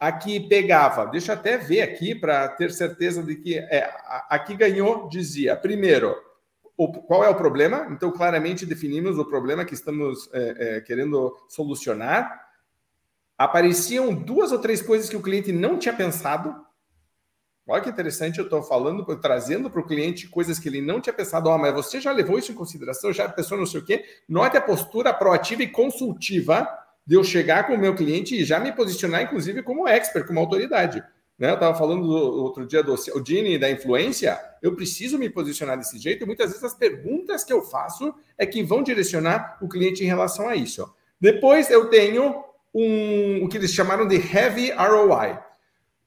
[0.00, 3.92] Aqui pegava, deixa eu até ver aqui para ter certeza de que é,
[4.30, 6.16] aqui ganhou, dizia, primeiro,
[6.74, 7.86] o, qual é o problema?
[7.90, 12.48] Então, claramente definimos o problema que estamos é, é, querendo solucionar.
[13.36, 16.56] Apareciam duas ou três coisas que o cliente não tinha pensado.
[17.66, 21.12] Olha que interessante, eu estou falando, trazendo para o cliente coisas que ele não tinha
[21.12, 21.50] pensado.
[21.50, 24.02] Oh, mas você já levou isso em consideração, já pensou não sei o quê?
[24.26, 26.66] Note a postura proativa e consultiva
[27.10, 30.38] de eu chegar com o meu cliente e já me posicionar, inclusive, como expert, como
[30.38, 31.02] autoridade.
[31.36, 31.50] Né?
[31.50, 35.98] Eu estava falando do, outro dia do Dini da influência, eu preciso me posicionar desse
[35.98, 40.04] jeito, e muitas vezes as perguntas que eu faço é que vão direcionar o cliente
[40.04, 40.88] em relação a isso.
[41.20, 45.36] Depois eu tenho um, o que eles chamaram de Heavy ROI.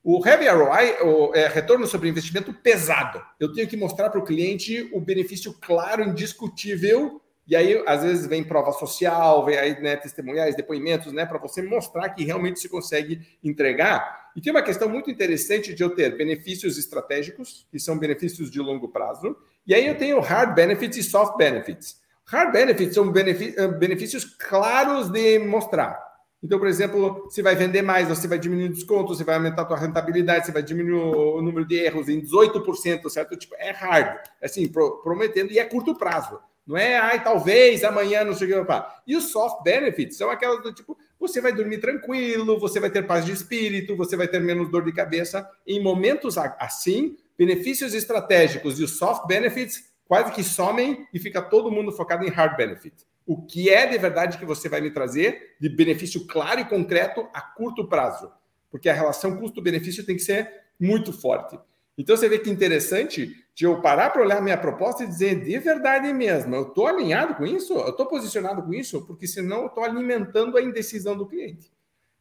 [0.05, 3.21] O Heavy ROI é retorno sobre investimento pesado.
[3.41, 8.25] Eu tenho que mostrar para o cliente o benefício claro, indiscutível e aí, às vezes,
[8.25, 12.69] vem prova social, vem aí né, testemunhais, depoimentos, né, para você mostrar que realmente se
[12.69, 14.31] consegue entregar.
[14.35, 18.59] E tem uma questão muito interessante de eu ter benefícios estratégicos, que são benefícios de
[18.59, 19.35] longo prazo,
[19.67, 22.01] e aí eu tenho hard benefits e soft benefits.
[22.25, 26.01] Hard benefits são eh, benefícios claros de mostrar.
[26.41, 29.63] Então, por exemplo, você vai vender mais, você vai diminuir o desconto, você vai aumentar
[29.63, 33.37] a sua rentabilidade, você vai diminuir o número de erros em 18%, certo?
[33.37, 36.39] Tipo, é hard, assim, prometendo, e é curto prazo.
[36.65, 38.83] Não é, ai, talvez amanhã não sei o que.
[39.05, 43.05] E os soft benefits são aquelas do tipo, você vai dormir tranquilo, você vai ter
[43.05, 45.49] paz de espírito, você vai ter menos dor de cabeça.
[45.67, 51.71] Em momentos assim, benefícios estratégicos e os soft benefits quase que somem e fica todo
[51.71, 52.95] mundo focado em hard benefit.
[53.25, 57.27] O que é de verdade que você vai me trazer de benefício claro e concreto
[57.33, 58.31] a curto prazo?
[58.69, 60.49] Porque a relação custo-benefício tem que ser
[60.79, 61.57] muito forte.
[61.97, 65.57] Então você vê que interessante de eu parar para olhar minha proposta e dizer de
[65.59, 67.73] verdade mesmo, eu estou alinhado com isso?
[67.73, 69.05] Eu estou posicionado com isso?
[69.05, 71.71] Porque senão eu estou alimentando a indecisão do cliente.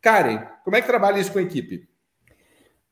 [0.01, 1.88] Karen, como é que trabalha isso com a equipe?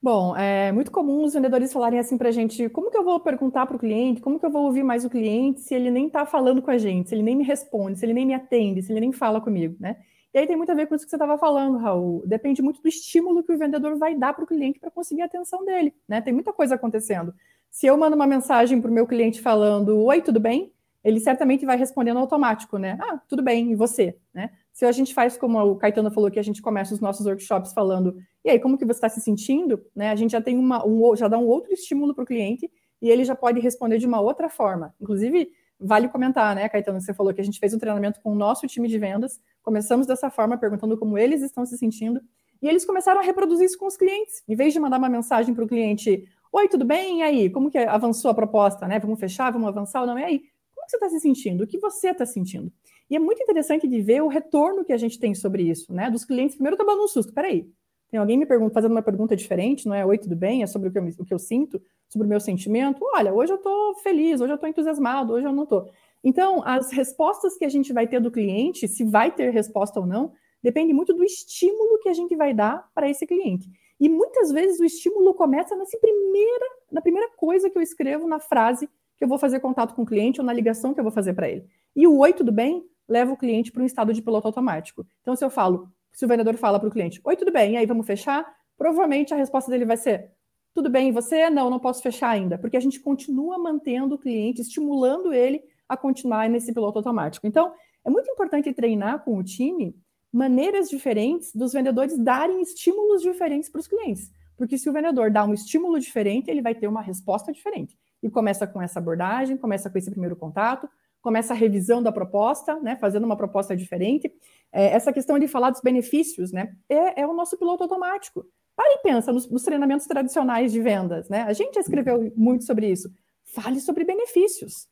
[0.03, 3.21] Bom, é muito comum os vendedores falarem assim para a gente: como que eu vou
[3.21, 6.07] perguntar para o cliente, como que eu vou ouvir mais o cliente se ele nem
[6.07, 8.81] está falando com a gente, se ele nem me responde, se ele nem me atende,
[8.83, 9.97] se ele nem fala comigo, né?
[10.33, 12.23] E aí tem muito a ver com isso que você estava falando, Raul.
[12.25, 15.25] Depende muito do estímulo que o vendedor vai dar para o cliente para conseguir a
[15.25, 15.93] atenção dele.
[16.09, 16.21] Né?
[16.21, 17.35] Tem muita coisa acontecendo.
[17.71, 20.73] Se eu mando uma mensagem para o meu cliente falando Oi, tudo bem?
[21.05, 22.99] Ele certamente vai respondendo automático, né?
[23.01, 24.19] Ah, tudo bem, e você?
[24.35, 24.51] Né?
[24.73, 27.73] Se a gente faz como o Caetano falou que a gente começa os nossos workshops
[27.73, 29.83] falando, e aí, como que você está se sentindo?
[29.95, 30.11] Né?
[30.11, 33.09] A gente já tem uma, um, já dá um outro estímulo para o cliente e
[33.09, 34.95] ele já pode responder de uma outra forma.
[35.01, 38.35] Inclusive, vale comentar, né, Caetano, você falou que a gente fez um treinamento com o
[38.35, 42.21] nosso time de vendas, começamos dessa forma, perguntando como eles estão se sentindo,
[42.61, 44.43] e eles começaram a reproduzir isso com os clientes.
[44.47, 47.21] Em vez de mandar uma mensagem para o cliente, oi, tudo bem?
[47.21, 47.51] E aí?
[47.51, 48.99] Como que avançou a proposta, né?
[48.99, 50.19] Vamos fechar, vamos avançar ou não?
[50.19, 50.43] E aí?
[50.75, 51.65] Como você está se sentindo?
[51.65, 52.73] O que você está sentindo?
[53.09, 56.11] E é muito interessante de ver o retorno que a gente tem sobre isso, né?
[56.11, 57.69] Dos clientes, primeiro tomando um susto, peraí,
[58.11, 60.63] tem alguém me pergunta, fazendo uma pergunta diferente, não é oi, tudo bem?
[60.63, 63.01] É sobre o que eu, o que eu sinto, sobre o meu sentimento.
[63.15, 65.89] Olha, hoje eu estou feliz, hoje eu estou entusiasmado, hoje eu não estou.
[66.23, 70.07] Então, as respostas que a gente vai ter do cliente, se vai ter resposta ou
[70.07, 70.33] não,
[70.63, 73.69] depende muito do estímulo que a gente vai dar para esse cliente.
[74.01, 78.41] E muitas vezes o estímulo começa nessa primeira, na primeira coisa que eu escrevo na
[78.41, 81.13] frase que eu vou fazer contato com o cliente ou na ligação que eu vou
[81.13, 81.67] fazer para ele.
[81.95, 82.89] E o oi, tudo bem?
[83.11, 85.05] leva o cliente para um estado de piloto automático.
[85.21, 87.77] Então, se eu falo se o vendedor fala para o cliente, oi, tudo bem, e
[87.77, 88.45] aí vamos fechar,
[88.77, 90.33] provavelmente a resposta dele vai ser,
[90.75, 91.49] tudo bem, você?
[91.49, 95.97] Não, não posso fechar ainda, porque a gente continua mantendo o cliente, estimulando ele a
[95.97, 97.47] continuar nesse piloto automático.
[97.47, 97.73] Então,
[98.05, 99.95] é muito importante treinar com o time
[100.33, 104.31] maneiras diferentes dos vendedores darem estímulos diferentes para os clientes.
[104.57, 107.99] Porque se o vendedor dá um estímulo diferente, ele vai ter uma resposta diferente.
[108.23, 110.89] E começa com essa abordagem, começa com esse primeiro contato,
[111.23, 114.33] começa a revisão da proposta, né, fazendo uma proposta diferente.
[114.73, 118.45] É, essa questão de falar dos benefícios, né, é, é o nosso piloto automático.
[118.77, 121.43] Para e pensa nos, nos, treinamentos tradicionais de vendas, né?
[121.43, 123.11] A gente já escreveu muito sobre isso.
[123.45, 124.89] Fale sobre benefícios.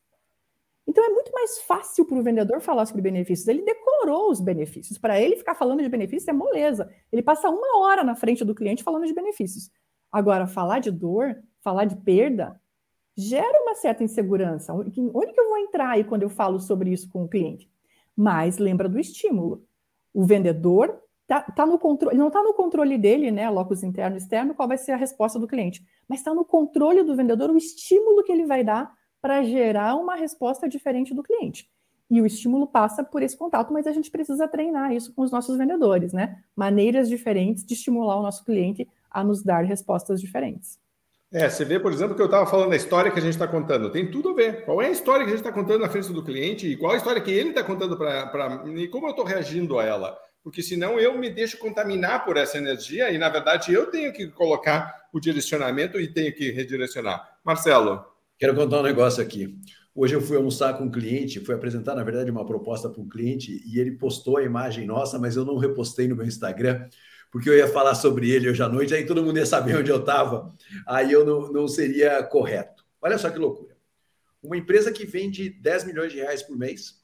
[0.89, 3.47] Então é muito mais fácil para o vendedor falar sobre benefícios.
[3.47, 4.97] Ele decorou os benefícios.
[4.97, 6.91] Para ele ficar falando de benefícios é moleza.
[7.13, 9.71] Ele passa uma hora na frente do cliente falando de benefícios.
[10.11, 12.59] Agora, falar de dor, falar de perda,
[13.15, 14.73] gera uma certa insegurança.
[14.73, 15.01] Onde que
[15.41, 17.71] eu vou entrar aí quando eu falo sobre isso com o cliente?
[18.17, 19.63] Mas lembra do estímulo.
[20.15, 23.51] O vendedor tá, tá no controle, não está no controle dele, né?
[23.51, 25.85] Locus interno e externo, qual vai ser a resposta do cliente.
[26.09, 28.91] Mas está no controle do vendedor o estímulo que ele vai dar
[29.29, 31.69] para gerar uma resposta diferente do cliente.
[32.11, 35.31] E o estímulo passa por esse contato, mas a gente precisa treinar isso com os
[35.31, 36.39] nossos vendedores, né?
[36.57, 40.79] Maneiras diferentes de estimular o nosso cliente a nos dar respostas diferentes.
[41.31, 43.47] É, você vê, por exemplo, que eu estava falando da história que a gente está
[43.47, 43.93] contando.
[43.93, 44.65] Tem tudo a ver.
[44.65, 46.93] Qual é a história que a gente está contando na frente do cliente e qual
[46.93, 50.19] a história que ele está contando para mim e como eu estou reagindo a ela.
[50.43, 54.29] Porque senão eu me deixo contaminar por essa energia e, na verdade, eu tenho que
[54.29, 57.37] colocar o direcionamento e tenho que redirecionar.
[57.45, 58.17] Marcelo.
[58.39, 59.59] Quero contar um negócio aqui.
[59.93, 63.09] Hoje eu fui almoçar com um cliente, fui apresentar, na verdade, uma proposta para um
[63.09, 66.89] cliente e ele postou a imagem nossa, mas eu não repostei no meu Instagram
[67.33, 69.91] porque eu ia falar sobre ele hoje à noite, aí todo mundo ia saber onde
[69.91, 70.55] eu estava,
[70.87, 72.85] aí eu não, não seria correto.
[73.03, 73.77] Olha só que loucura.
[74.41, 77.03] Uma empresa que vende 10 milhões de reais por mês,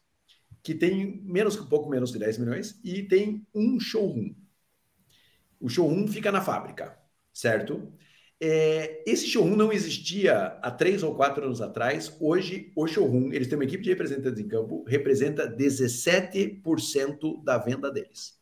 [0.62, 4.35] que tem menos um pouco menos de 10 milhões, e tem um showroom.
[5.61, 6.97] O showroom fica na fábrica,
[7.32, 7.93] certo?
[8.41, 12.14] É, esse showroom não existia há três ou quatro anos atrás.
[12.20, 17.91] Hoje, o showroom, eles têm uma equipe de representantes em campo, representa 17% da venda
[17.91, 18.39] deles.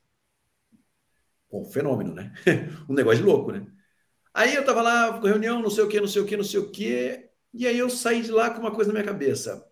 [1.48, 2.32] Pô, fenômeno, né?
[2.88, 3.66] um negócio louco, né?
[4.34, 6.60] Aí eu tava lá, reunião, não sei o que, não sei o que, não sei
[6.60, 9.66] o que, e aí eu saí de lá com uma coisa na minha cabeça.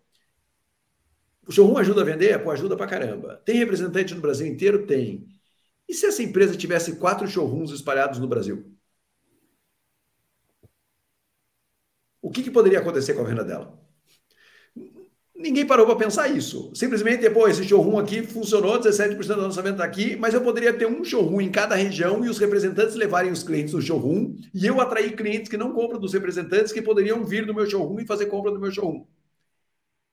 [1.47, 2.41] O showroom ajuda a vender?
[2.43, 3.37] Pô, ajuda pra caramba.
[3.45, 4.85] Tem representante no Brasil inteiro?
[4.85, 5.27] Tem.
[5.89, 8.75] E se essa empresa tivesse quatro showrooms espalhados no Brasil?
[12.21, 13.79] O que, que poderia acontecer com a venda dela?
[15.41, 16.71] Ninguém parou para pensar isso.
[16.75, 20.85] Simplesmente, pô, esse showroom aqui funcionou, 17% do lançamento está aqui, mas eu poderia ter
[20.85, 24.79] um showroom em cada região e os representantes levarem os clientes no showroom e eu
[24.79, 28.27] atrair clientes que não compram dos representantes que poderiam vir do meu showroom e fazer
[28.27, 29.03] compra do meu showroom.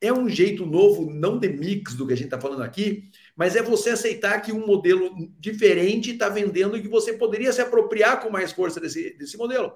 [0.01, 3.55] É um jeito novo, não de mix do que a gente está falando aqui, mas
[3.57, 8.23] é você aceitar que um modelo diferente está vendendo e que você poderia se apropriar
[8.23, 9.73] com mais força desse, desse modelo.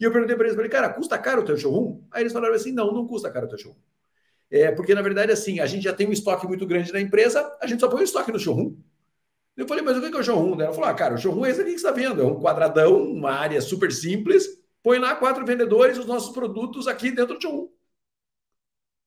[0.00, 2.02] E eu perguntei para eles, falei, cara, custa caro o teu showroom?
[2.10, 3.80] Aí eles falaram assim, não, não custa caro o teu showroom.
[4.50, 7.56] É, porque, na verdade, assim, a gente já tem um estoque muito grande na empresa,
[7.60, 8.76] a gente só põe o estoque no showroom.
[9.56, 10.60] Eu falei, mas o que é o showroom?
[10.60, 12.40] Ela falou, ah, cara, o showroom é esse aqui que você está vendo, é um
[12.40, 14.46] quadradão, uma área super simples,
[14.82, 17.68] põe lá quatro vendedores, os nossos produtos aqui dentro do showroom.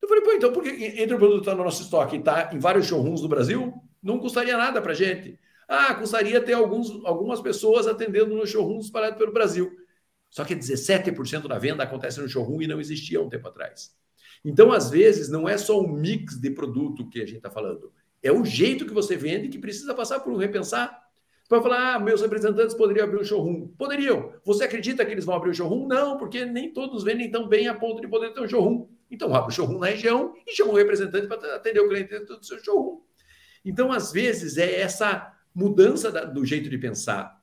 [0.02, 2.50] Eu falei, pô, então por que entre o produto está no nosso estoque e está
[2.54, 5.38] em vários showrooms do Brasil, não custaria nada para gente?
[5.68, 9.70] Ah, custaria ter alguns, algumas pessoas atendendo no showroom espalhado pelo Brasil.
[10.30, 13.96] Só que 17% da venda acontece no showroom e não existia um tempo atrás.
[14.44, 17.92] Então, às vezes, não é só um mix de produto que a gente está falando,
[18.22, 21.06] É o jeito que você vende que precisa passar por um repensar.
[21.48, 23.68] Para falar, ah, meus representantes poderiam abrir um showroom.
[23.78, 24.34] Poderiam.
[24.44, 25.88] Você acredita que eles vão abrir o um showroom?
[25.88, 28.88] Não, porque nem todos vendem tão bem a ponto de poder ter um showroom.
[29.10, 32.38] Então, abre o showroom na região e chama um representante para atender o cliente dentro
[32.38, 33.02] do seu showroom.
[33.64, 37.42] Então, às vezes, é essa mudança da, do jeito de pensar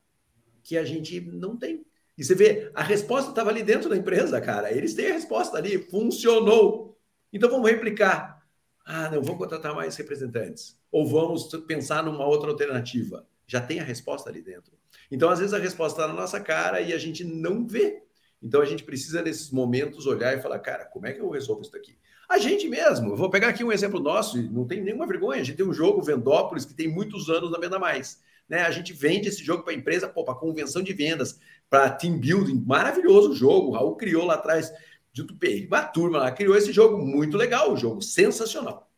[0.63, 1.85] que a gente não tem.
[2.17, 4.71] E você vê, a resposta estava ali dentro da empresa, cara.
[4.71, 6.97] Eles têm a resposta ali, funcionou.
[7.31, 8.41] Então, vamos replicar.
[8.85, 10.79] Ah, não, vamos contratar mais representantes.
[10.91, 14.73] Ou vamos pensar numa outra alternativa já tem a resposta ali dentro.
[15.11, 18.03] Então, às vezes, a resposta está na nossa cara e a gente não vê.
[18.41, 21.61] Então, a gente precisa, nesses momentos, olhar e falar: cara, como é que eu resolvo
[21.61, 21.97] isso aqui?
[22.27, 25.41] A gente mesmo, eu vou pegar aqui um exemplo nosso, não tem nenhuma vergonha.
[25.41, 28.19] A gente tem um jogo, Vendópolis, que tem muitos anos na Venda Mais.
[28.49, 28.61] Né?
[28.61, 31.39] A gente vende esse jogo para a empresa, para convenção de vendas,
[31.69, 33.69] para team building, maravilhoso jogo.
[33.69, 34.71] O Raul criou lá atrás,
[35.13, 35.35] junto
[35.67, 38.89] uma turma lá, criou esse jogo muito legal, o jogo sensacional.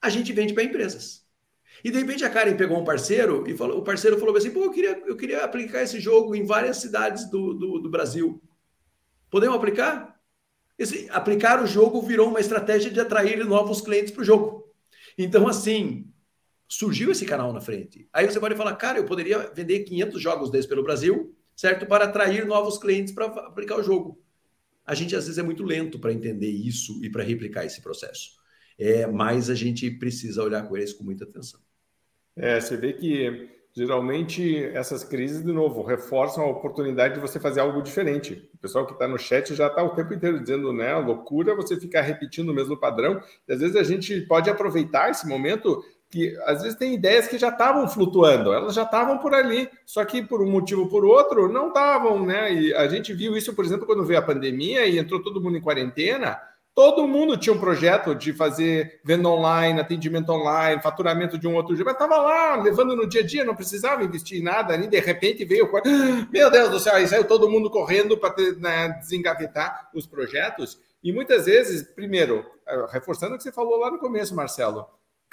[0.00, 1.24] A gente vende para empresas.
[1.82, 4.64] E de repente a Karen pegou um parceiro e falou, o parceiro falou assim: pô,
[4.64, 8.42] eu queria, eu queria aplicar esse jogo em várias cidades do, do, do Brasil.
[9.30, 10.18] Podemos aplicar?
[10.78, 14.64] Esse, aplicar o jogo virou uma estratégia de atrair novos clientes para o jogo.
[15.16, 16.12] Então, assim,
[16.68, 18.08] surgiu esse canal na frente.
[18.12, 21.86] Aí você pode falar, cara, eu poderia vender 500 jogos desses pelo Brasil, certo?
[21.86, 24.20] Para atrair novos clientes para aplicar o jogo.
[24.86, 28.32] A gente às vezes é muito lento para entender isso e para replicar esse processo.
[28.78, 31.60] É, mas a gente precisa olhar com eles com muita atenção.
[32.36, 37.60] É, você vê que geralmente essas crises, de novo, reforçam a oportunidade de você fazer
[37.60, 38.48] algo diferente.
[38.54, 41.78] O pessoal que está no chat já está o tempo inteiro dizendo, né, loucura você
[41.78, 43.20] ficar repetindo o mesmo padrão.
[43.48, 47.38] E às vezes a gente pode aproveitar esse momento que às vezes tem ideias que
[47.38, 51.04] já estavam flutuando, elas já estavam por ali, só que por um motivo ou por
[51.04, 52.52] outro não estavam, né?
[52.52, 55.56] E a gente viu isso, por exemplo, quando veio a pandemia e entrou todo mundo
[55.56, 56.38] em quarentena
[56.74, 61.76] Todo mundo tinha um projeto de fazer venda online, atendimento online, faturamento de um outro
[61.76, 64.88] jeito, mas estava lá levando no dia a dia, não precisava investir em nada, e
[64.88, 65.70] de repente veio.
[66.32, 70.80] Meu Deus do céu, aí saiu todo mundo correndo para né, desengavetar os projetos.
[71.00, 74.84] E muitas vezes, primeiro, eh, reforçando o que você falou lá no começo, Marcelo,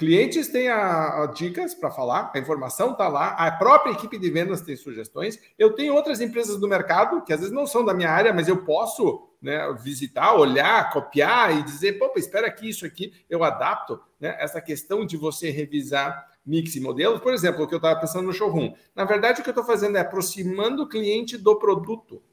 [0.01, 4.31] Clientes têm a, a dicas para falar, a informação está lá, a própria equipe de
[4.31, 5.39] vendas tem sugestões.
[5.59, 8.47] Eu tenho outras empresas do mercado que às vezes não são da minha área, mas
[8.47, 14.01] eu posso né, visitar, olhar, copiar e dizer, pô, espera aqui, isso aqui eu adapto.
[14.19, 14.35] Né?
[14.39, 18.25] Essa questão de você revisar mix e modelos, por exemplo, o que eu estava pensando
[18.25, 18.73] no showroom.
[18.95, 22.23] Na verdade, o que eu estou fazendo é aproximando o cliente do produto.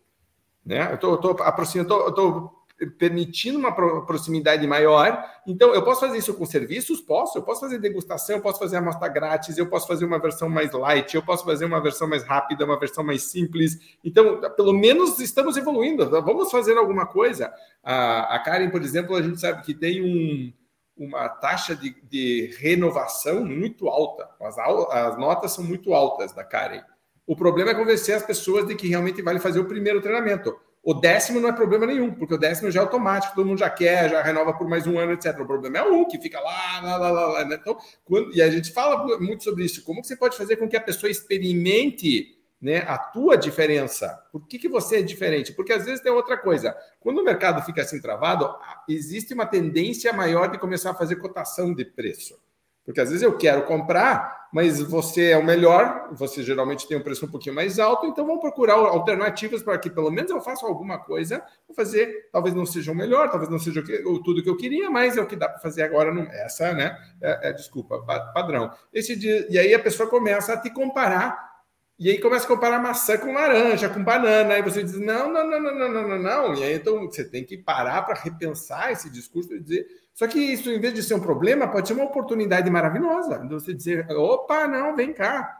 [0.64, 0.90] Né?
[0.90, 5.24] Eu estou aproximando, eu estou permitindo uma proximidade maior.
[5.46, 7.00] Então, eu posso fazer isso com serviços?
[7.00, 7.38] Posso.
[7.38, 10.72] Eu posso fazer degustação, eu posso fazer amostra grátis, eu posso fazer uma versão mais
[10.72, 13.78] light, eu posso fazer uma versão mais rápida, uma versão mais simples.
[14.04, 16.08] Então, pelo menos estamos evoluindo.
[16.08, 17.52] Vamos fazer alguma coisa.
[17.82, 20.52] A, Karen, por exemplo, a gente sabe que tem um,
[20.96, 24.28] uma taxa de, de renovação muito alta.
[24.40, 26.82] As, as notas são muito altas da Karen.
[27.26, 30.58] O problema é convencer as pessoas de que realmente vale fazer o primeiro treinamento.
[30.88, 33.68] O décimo não é problema nenhum, porque o décimo já é automático, todo mundo já
[33.68, 35.38] quer, já renova por mais um ano, etc.
[35.38, 37.26] O problema é um que fica lá, lá, lá, lá.
[37.26, 37.58] lá né?
[37.60, 37.76] Então,
[38.06, 39.84] quando, e a gente fala muito sobre isso.
[39.84, 44.18] Como que você pode fazer com que a pessoa experimente né, a tua diferença?
[44.32, 45.52] Por que, que você é diferente?
[45.52, 46.74] Porque às vezes tem outra coisa.
[47.00, 48.50] Quando o mercado fica assim travado,
[48.88, 52.40] existe uma tendência maior de começar a fazer cotação de preço.
[52.86, 57.02] Porque às vezes eu quero comprar, mas você é o melhor, você geralmente tem um
[57.02, 60.66] preço um pouquinho mais alto, então vamos procurar alternativas para que pelo menos eu faça
[60.66, 64.42] alguma coisa, vou fazer, talvez não seja o melhor, talvez não seja o que, tudo
[64.42, 66.12] que eu queria, mas é o que dá para fazer agora.
[66.12, 66.96] Não, essa, né?
[67.20, 67.98] É, é, desculpa,
[68.32, 68.70] padrão.
[68.92, 71.47] Esse dia, e aí a pessoa começa a te comparar
[71.98, 74.54] e aí começa a comparar maçã com laranja, com banana.
[74.54, 76.54] Aí você diz: não, não, não, não, não, não, não, não.
[76.54, 79.86] E aí então você tem que parar para repensar esse discurso e dizer
[80.18, 83.38] só que isso, em vez de ser um problema, pode ser uma oportunidade maravilhosa.
[83.38, 85.56] De você dizer, opa, não, vem cá.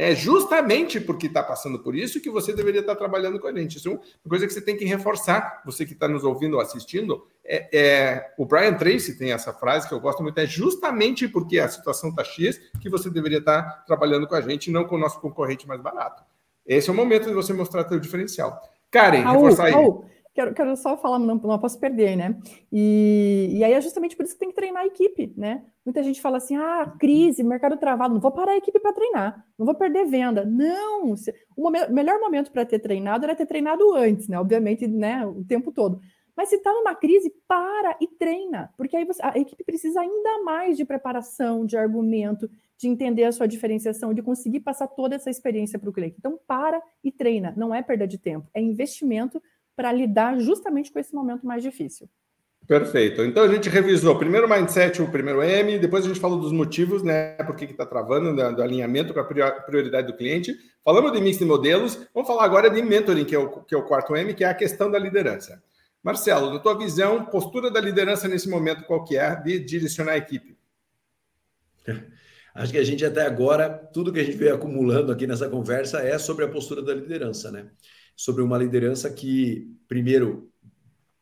[0.00, 3.52] É justamente porque está passando por isso que você deveria estar tá trabalhando com a
[3.52, 3.78] gente.
[3.78, 6.60] Isso é uma coisa que você tem que reforçar, você que está nos ouvindo ou
[6.60, 7.26] assistindo.
[7.44, 11.58] É, é, o Brian Tracy tem essa frase que eu gosto muito, é justamente porque
[11.58, 14.94] a situação está X que você deveria estar tá trabalhando com a gente, não com
[14.94, 16.22] o nosso concorrente mais barato.
[16.64, 18.60] Esse é o momento de você mostrar seu diferencial.
[18.92, 19.72] Karen, Raul, reforçar aí.
[19.72, 20.04] Raul,
[20.38, 22.38] quero, quero só falar, não, não posso perder, né?
[22.70, 25.64] E, e aí é justamente por isso que tem que treinar a equipe, né?
[25.84, 29.44] Muita gente fala assim: ah, crise, mercado travado, não vou parar a equipe para treinar,
[29.58, 30.44] não vou perder venda.
[30.44, 31.14] Não,
[31.56, 34.38] o momento, melhor momento para ter treinado era ter treinado antes, né?
[34.38, 35.26] Obviamente, né?
[35.26, 36.00] O tempo todo.
[36.36, 40.40] Mas se está numa crise, para e treina, porque aí você, a equipe precisa ainda
[40.44, 45.30] mais de preparação, de argumento, de entender a sua diferenciação, de conseguir passar toda essa
[45.30, 46.14] experiência para o cliente.
[46.16, 49.42] Então, para e treina, não é perda de tempo, é investimento
[49.78, 52.10] para lidar justamente com esse momento mais difícil.
[52.66, 53.22] Perfeito.
[53.22, 56.50] Então a gente revisou primeiro o mindset, o primeiro M, depois a gente falou dos
[56.50, 57.34] motivos, né?
[57.44, 60.52] Por que está travando, do, do, alinhamento com a prioridade do cliente.
[60.84, 63.78] Falamos de mix de modelos, vamos falar agora de mentoring, que é, o, que é
[63.78, 65.62] o quarto M, que é a questão da liderança.
[66.02, 70.18] Marcelo, da tua visão, postura da liderança nesse momento, qual que é de direcionar a
[70.18, 70.58] equipe?
[72.52, 76.00] Acho que a gente até agora, tudo que a gente veio acumulando aqui nessa conversa
[76.00, 77.68] é sobre a postura da liderança, né?
[78.18, 80.50] Sobre uma liderança que, primeiro,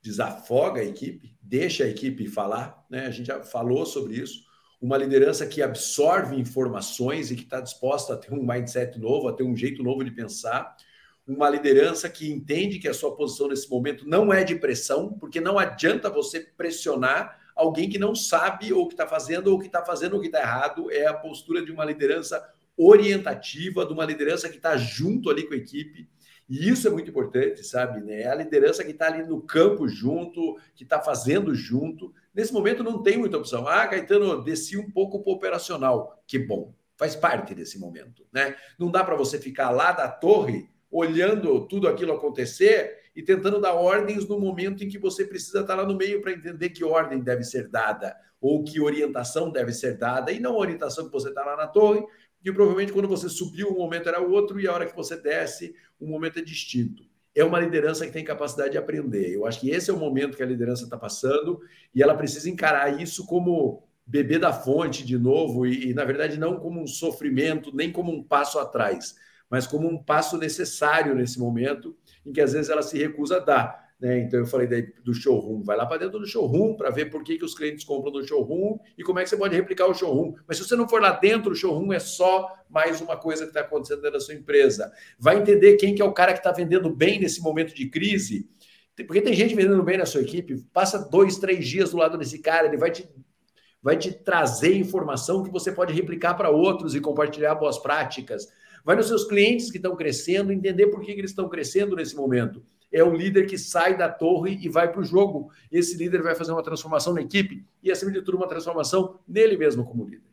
[0.01, 3.05] desafoga a equipe, deixa a equipe falar, né?
[3.05, 4.45] A gente já falou sobre isso.
[4.81, 9.35] Uma liderança que absorve informações e que está disposta a ter um mindset novo, a
[9.35, 10.75] ter um jeito novo de pensar.
[11.27, 15.39] Uma liderança que entende que a sua posição nesse momento não é de pressão, porque
[15.39, 19.85] não adianta você pressionar alguém que não sabe ou que está fazendo ou que está
[19.85, 20.91] fazendo o que está errado.
[20.91, 22.43] É a postura de uma liderança
[22.75, 26.09] orientativa, de uma liderança que está junto ali com a equipe
[26.49, 28.01] e isso é muito importante, sabe?
[28.01, 28.23] Né?
[28.23, 32.15] É a liderança que está ali no campo junto, que está fazendo junto.
[32.35, 33.67] Nesse momento não tem muita opção.
[33.67, 36.23] Ah, Caetano, desci um pouco para operacional.
[36.27, 38.25] Que bom, faz parte desse momento.
[38.33, 38.55] Né?
[38.79, 43.75] Não dá para você ficar lá da torre olhando tudo aquilo acontecer e tentando dar
[43.75, 47.21] ordens no momento em que você precisa estar lá no meio para entender que ordem
[47.21, 51.31] deve ser dada ou que orientação deve ser dada, e não a orientação que você
[51.31, 52.05] está lá na torre,
[52.43, 55.75] que provavelmente quando você subiu, um momento era outro, e a hora que você desce,
[56.01, 57.05] um momento é distinto.
[57.35, 59.35] É uma liderança que tem capacidade de aprender.
[59.35, 61.61] Eu acho que esse é o momento que a liderança está passando,
[61.95, 66.39] e ela precisa encarar isso como beber da fonte de novo, e, e, na verdade
[66.39, 69.17] não como um sofrimento, nem como um passo atrás,
[69.51, 73.41] mas como um passo necessário nesse momento, em que às vezes ela se recusa a
[73.41, 73.86] dar.
[73.99, 74.21] Né?
[74.21, 77.25] Então eu falei daí do showroom, vai lá para dentro do showroom para ver por
[77.25, 79.95] que, que os clientes compram no showroom e como é que você pode replicar o
[79.95, 80.35] showroom.
[80.47, 83.51] Mas se você não for lá dentro do showroom, é só mais uma coisa que
[83.51, 84.93] está acontecendo dentro da sua empresa.
[85.19, 88.49] Vai entender quem que é o cara que está vendendo bem nesse momento de crise.
[89.07, 92.39] Porque tem gente vendendo bem na sua equipe, passa dois, três dias do lado desse
[92.39, 93.07] cara, ele vai te,
[93.83, 98.47] vai te trazer informação que você pode replicar para outros e compartilhar boas práticas.
[98.85, 102.15] Vai nos seus clientes que estão crescendo, entender por que, que eles estão crescendo nesse
[102.15, 102.63] momento
[102.93, 105.51] é o líder que sai da torre e vai para o jogo.
[105.71, 109.57] Esse líder vai fazer uma transformação na equipe e, acima de tudo, uma transformação nele
[109.57, 110.31] mesmo como líder.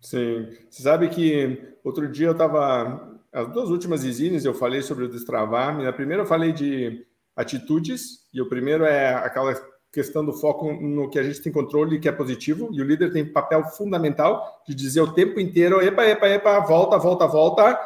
[0.00, 0.48] Sim.
[0.70, 3.18] Você sabe que outro dia eu estava.
[3.32, 5.76] As duas últimas exines eu falei sobre o destravar.
[5.76, 7.04] Na primeira eu falei de
[7.36, 9.54] atitudes, e o primeiro é aquela
[9.92, 13.12] questão do foco no que a gente tem controle, que é positivo, e o líder
[13.12, 17.78] tem papel fundamental de dizer o tempo inteiro: epa, epa, epa, volta, volta, volta.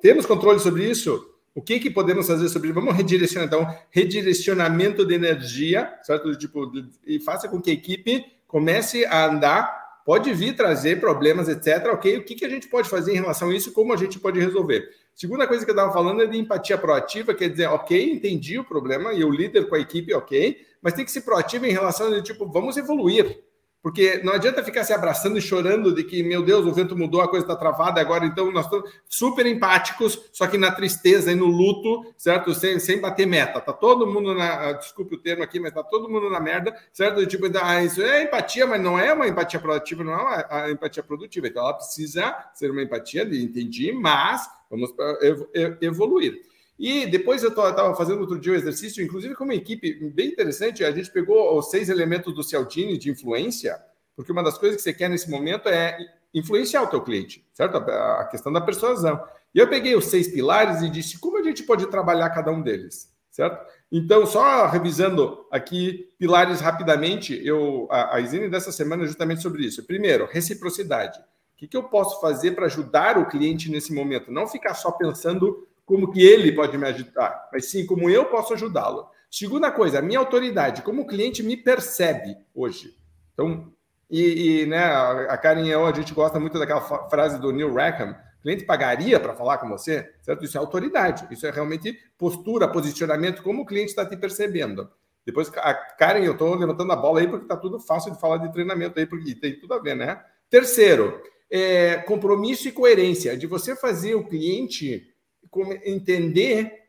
[0.00, 1.35] Temos controle sobre isso?
[1.56, 2.74] O que, que podemos fazer sobre isso?
[2.74, 6.36] Vamos redirecionar, então, redirecionamento de energia, certo?
[6.36, 6.70] Tipo,
[7.06, 11.86] e faça com que a equipe comece a andar, pode vir trazer problemas, etc.
[11.94, 13.72] Ok, o que, que a gente pode fazer em relação a isso?
[13.72, 14.86] Como a gente pode resolver?
[15.14, 18.64] Segunda coisa que eu estava falando é de empatia proativa, quer dizer, ok, entendi o
[18.64, 22.12] problema e o líder com a equipe, ok, mas tem que ser proativo em relação
[22.12, 23.40] a, tipo, vamos evoluir.
[23.86, 27.20] Porque não adianta ficar se abraçando e chorando de que, meu Deus, o vento mudou,
[27.20, 31.36] a coisa está travada agora, então nós estamos super empáticos, só que na tristeza e
[31.36, 32.52] no luto, certo?
[32.52, 33.60] Sem, sem bater meta.
[33.60, 34.70] Tá todo mundo na.
[34.70, 37.24] Ah, desculpe o termo aqui, mas tá todo mundo na merda, certo?
[37.28, 41.04] Tipo, ah, isso é empatia, mas não é uma empatia proativa, não é uma empatia
[41.04, 41.46] produtiva.
[41.46, 44.92] Então ela precisa ser uma empatia de entendi, mas vamos
[45.80, 46.42] evoluir.
[46.78, 50.84] E depois eu estava fazendo outro dia um exercício, inclusive com uma equipe bem interessante.
[50.84, 53.80] A gente pegou os seis elementos do Cialdini de influência,
[54.14, 55.96] porque uma das coisas que você quer nesse momento é
[56.34, 57.78] influenciar o teu cliente, certo?
[57.78, 59.22] A questão da persuasão.
[59.54, 62.60] E eu peguei os seis pilares e disse como a gente pode trabalhar cada um
[62.60, 63.66] deles, certo?
[63.90, 69.86] Então, só revisando aqui pilares rapidamente, eu a, a dessa semana é justamente sobre isso.
[69.86, 71.18] Primeiro, reciprocidade.
[71.18, 74.30] O que, que eu posso fazer para ajudar o cliente nesse momento?
[74.30, 78.52] Não ficar só pensando como que ele pode me ajudar, mas sim como eu posso
[78.52, 79.06] ajudá-lo.
[79.30, 82.94] Segunda coisa, a minha autoridade, como o cliente me percebe hoje.
[83.32, 83.72] Então,
[84.10, 87.72] e, e né, a Karen e eu, a gente gosta muito daquela frase do Neil
[87.72, 90.44] Rackham, cliente pagaria para falar com você, certo?
[90.44, 94.88] Isso é autoridade, isso é realmente postura, posicionamento, como o cliente está te percebendo.
[95.24, 98.36] Depois, a Karen, eu estou levantando a bola aí porque está tudo fácil de falar
[98.36, 100.22] de treinamento aí, porque tem tudo a ver, né?
[100.48, 101.20] Terceiro,
[101.50, 105.12] é, compromisso e coerência, de você fazer o cliente
[105.84, 106.86] entender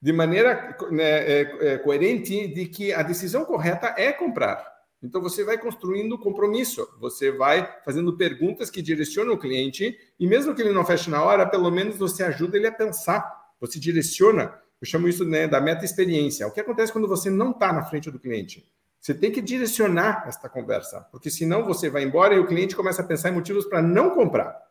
[0.00, 4.70] de maneira né, é, é, coerente de que a decisão correta é comprar.
[5.02, 10.54] Então você vai construindo compromisso, você vai fazendo perguntas que direcionam o cliente e mesmo
[10.54, 14.54] que ele não feche na hora, pelo menos você ajuda ele a pensar, você direciona.
[14.80, 16.46] Eu chamo isso né, da meta experiência.
[16.46, 18.66] O que acontece quando você não está na frente do cliente?
[19.00, 23.00] Você tem que direcionar esta conversa, porque senão você vai embora e o cliente começa
[23.00, 24.69] a pensar em motivos para não comprar.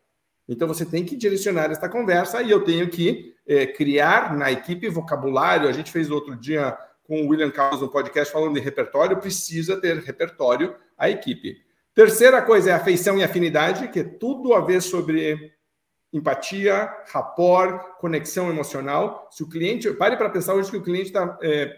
[0.49, 4.89] Então você tem que direcionar esta conversa e eu tenho que é, criar na equipe
[4.89, 5.69] vocabulário.
[5.69, 9.79] A gente fez outro dia com o William Carlos no podcast falando de repertório, precisa
[9.79, 11.55] ter repertório a equipe.
[11.93, 15.53] Terceira coisa é afeição e afinidade, que é tudo a ver sobre
[16.11, 19.27] empatia, rapport, conexão emocional.
[19.31, 21.75] Se o cliente, pare para pensar hoje que o cliente está é,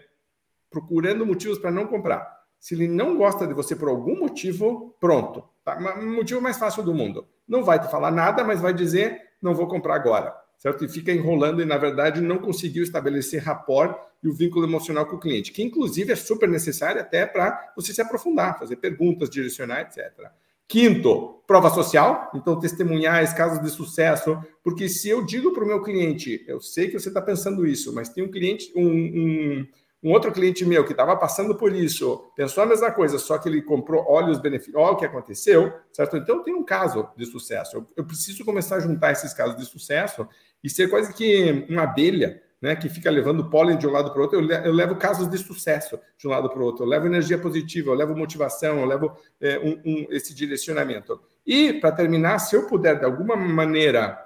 [0.70, 2.31] procurando motivos para não comprar.
[2.62, 5.42] Se ele não gosta de você por algum motivo, pronto.
[5.64, 5.80] Tá?
[6.00, 7.26] Motivo mais fácil do mundo.
[7.46, 10.32] Não vai te falar nada, mas vai dizer, não vou comprar agora.
[10.58, 10.84] Certo?
[10.84, 15.16] E fica enrolando e, na verdade, não conseguiu estabelecer rapport e o vínculo emocional com
[15.16, 19.80] o cliente, que, inclusive, é super necessário até para você se aprofundar, fazer perguntas, direcionar,
[19.80, 20.30] etc.
[20.68, 22.30] Quinto, prova social.
[22.32, 24.40] Então, testemunhar casos de sucesso.
[24.62, 27.92] Porque se eu digo para o meu cliente, eu sei que você está pensando isso,
[27.92, 29.66] mas tem um cliente, um, um,
[30.02, 33.48] um outro cliente meu que estava passando por isso, pensou a mesma coisa, só que
[33.48, 36.16] ele comprou, olha os benefícios, olha o que aconteceu, certo?
[36.16, 37.76] Então, tem um caso de sucesso.
[37.76, 40.26] Eu, eu preciso começar a juntar esses casos de sucesso
[40.62, 44.20] e ser quase que uma abelha né, que fica levando pólen de um lado para
[44.20, 47.06] o outro, eu, levo casos de sucesso de um lado para o outro, eu levo
[47.06, 51.20] energia positiva, eu levo motivação, eu levo é, um, um, esse direcionamento.
[51.44, 54.21] E, para terminar, se eu puder, de alguma maneira,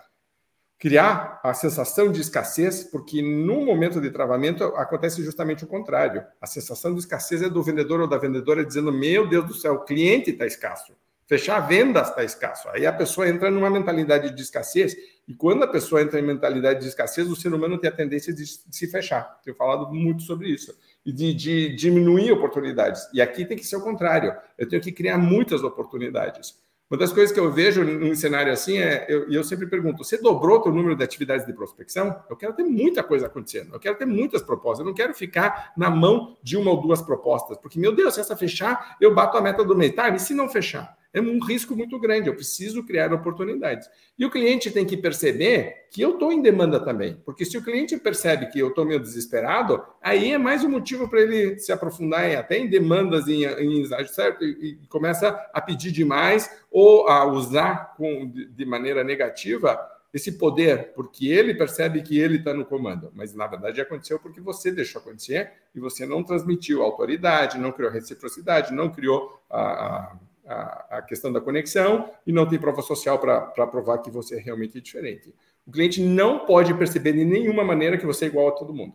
[0.79, 6.25] criar a sensação de escassez, porque no momento de travamento acontece justamente o contrário.
[6.41, 9.75] A sensação de escassez é do vendedor ou da vendedora dizendo: Meu Deus do céu,
[9.75, 10.93] o cliente está escasso.
[11.27, 12.69] Fechar vendas está escasso.
[12.69, 14.95] Aí a pessoa entra numa mentalidade de escassez
[15.27, 18.33] e quando a pessoa entra em mentalidade de escassez, o ser humano tem a tendência
[18.33, 19.41] de se fechar.
[19.43, 20.73] Tenho falado muito sobre isso.
[21.05, 23.09] E de, de diminuir oportunidades.
[23.13, 24.37] E aqui tem que ser o contrário.
[24.57, 26.55] Eu tenho que criar muitas oportunidades.
[26.89, 30.05] Uma das coisas que eu vejo num cenário assim é, e eu, eu, sempre pergunto:
[30.05, 32.23] você dobrou o número de atividades de prospecção?
[32.31, 35.73] Eu quero ter muita coisa acontecendo, eu quero ter muitas propostas, eu não quero ficar
[35.77, 39.37] na mão de uma ou duas propostas, porque, meu Deus, se essa fechar, eu bato
[39.37, 39.95] a meta do mês.
[39.97, 40.96] Tá, e se não fechar?
[41.17, 42.29] É um risco muito grande.
[42.29, 43.89] Eu preciso criar oportunidades.
[44.19, 47.21] E o cliente tem que perceber que eu estou em demanda também.
[47.25, 51.09] Porque se o cliente percebe que eu estou meio desesperado, aí é mais um motivo
[51.09, 54.45] para ele se aprofundar em, até em demandas em, em certo?
[54.45, 59.81] E, e, começa a pedir demais ou a usar com, de, de maneira negativa
[60.13, 63.11] esse poder, porque ele percebe que ele está no comando.
[63.15, 67.91] Mas na verdade aconteceu porque você deixou acontecer e você não transmitiu autoridade, não criou
[67.91, 70.17] reciprocidade, não criou a, a
[70.47, 74.41] a, a questão da conexão e não tem prova social para provar que você é
[74.41, 75.35] realmente diferente.
[75.67, 78.95] O cliente não pode perceber de nenhuma maneira que você é igual a todo mundo.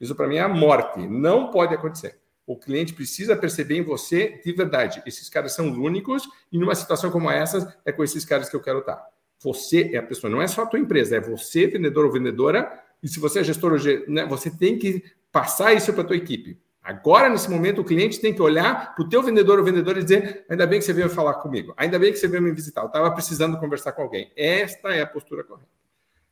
[0.00, 1.06] Isso para mim é a morte.
[1.06, 2.18] Não pode acontecer.
[2.46, 5.02] O cliente precisa perceber em você de verdade.
[5.06, 8.62] Esses caras são únicos e numa situação como essa, é com esses caras que eu
[8.62, 9.06] quero estar.
[9.40, 12.82] Você é a pessoa, não é só a tua empresa, é você, vendedor ou vendedora.
[13.02, 13.78] E se você é gestor,
[14.08, 16.58] né, você tem que passar isso para a tua equipe.
[16.88, 20.02] Agora, nesse momento, o cliente tem que olhar para o teu vendedor ou vendedora e
[20.02, 22.80] dizer: ainda bem que você veio falar comigo, ainda bem que você veio me visitar,
[22.80, 24.32] eu estava precisando conversar com alguém.
[24.34, 25.68] Esta é a postura correta.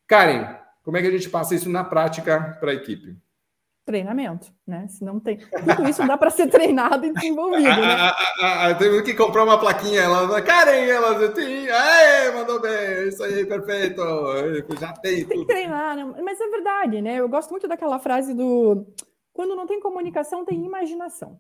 [0.07, 3.19] Karen, como é que a gente passa isso na prática para a equipe?
[3.85, 4.87] Treinamento, né?
[4.89, 5.37] Se não tem.
[5.37, 7.69] Tudo isso dá para ser treinado e desenvolvido.
[7.69, 8.11] né?
[8.81, 10.01] Temos que comprar uma plaquinha.
[10.01, 11.69] Ela, Karen, ela tem.
[11.69, 14.03] Aê, mandou bem, isso aí, perfeito.
[14.81, 15.27] Já tem.
[15.27, 16.15] Tem que treinar, né?
[16.25, 17.17] Mas é verdade, né?
[17.17, 18.87] Eu gosto muito daquela frase do
[19.37, 21.39] quando não tem comunicação, tem imaginação.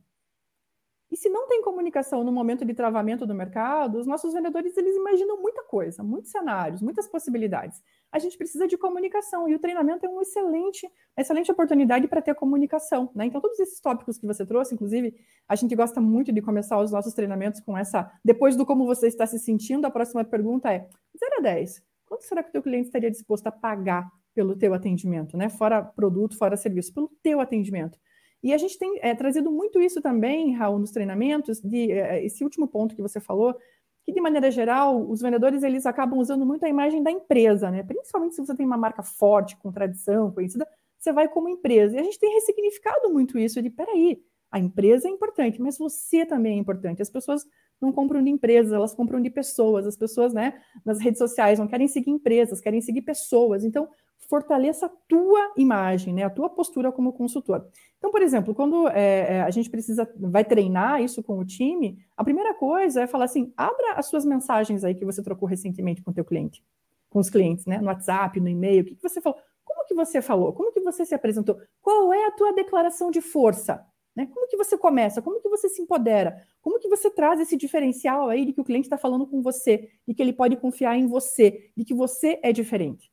[1.10, 4.94] E se não tem comunicação no momento de travamento do mercado, os nossos vendedores eles
[4.96, 7.80] imaginam muita coisa, muitos cenários, muitas possibilidades.
[8.12, 12.20] A gente precisa de comunicação e o treinamento é um excelente, uma excelente oportunidade para
[12.20, 13.10] ter comunicação.
[13.14, 13.26] Né?
[13.26, 15.14] Então, todos esses tópicos que você trouxe, inclusive,
[15.48, 18.12] a gente gosta muito de começar os nossos treinamentos com essa.
[18.22, 20.86] Depois do como você está se sentindo, a próxima pergunta é:
[21.18, 24.06] 0 a 10, quanto será que o teu cliente estaria disposto a pagar
[24.36, 25.48] pelo teu atendimento, né?
[25.48, 27.98] Fora produto, fora serviço, pelo teu atendimento.
[28.42, 32.44] E a gente tem é, trazido muito isso também, Raul, nos treinamentos, de é, esse
[32.44, 33.56] último ponto que você falou,
[34.04, 37.82] que de maneira geral, os vendedores eles acabam usando muito a imagem da empresa, né?
[37.82, 40.68] Principalmente se você tem uma marca forte, com tradição, conhecida,
[40.98, 41.96] você vai como empresa.
[41.96, 44.20] E a gente tem ressignificado muito isso de, peraí,
[44.50, 47.00] a empresa é importante, mas você também é importante.
[47.00, 47.46] As pessoas
[47.80, 49.86] não compram de empresas, elas compram de pessoas.
[49.86, 53.64] As pessoas, né, nas redes sociais não querem seguir empresas, querem seguir pessoas.
[53.64, 53.88] Então,
[54.28, 57.66] fortaleça a tua imagem, né, a tua postura como consultor.
[57.98, 61.98] Então, por exemplo, quando é, é, a gente precisa, vai treinar isso com o time,
[62.16, 66.02] a primeira coisa é falar assim, abra as suas mensagens aí que você trocou recentemente
[66.02, 66.64] com o teu cliente,
[67.08, 69.38] com os clientes, né, no WhatsApp, no e-mail, o que, que você falou?
[69.64, 70.52] Como que você falou?
[70.52, 71.58] Como que você se apresentou?
[71.80, 73.84] Qual é a tua declaração de força?
[74.14, 74.26] Né?
[74.32, 75.20] Como que você começa?
[75.20, 76.42] Como que você se empodera?
[76.62, 79.90] Como que você traz esse diferencial aí de que o cliente está falando com você,
[80.08, 83.10] de que ele pode confiar em você, de que você é diferente?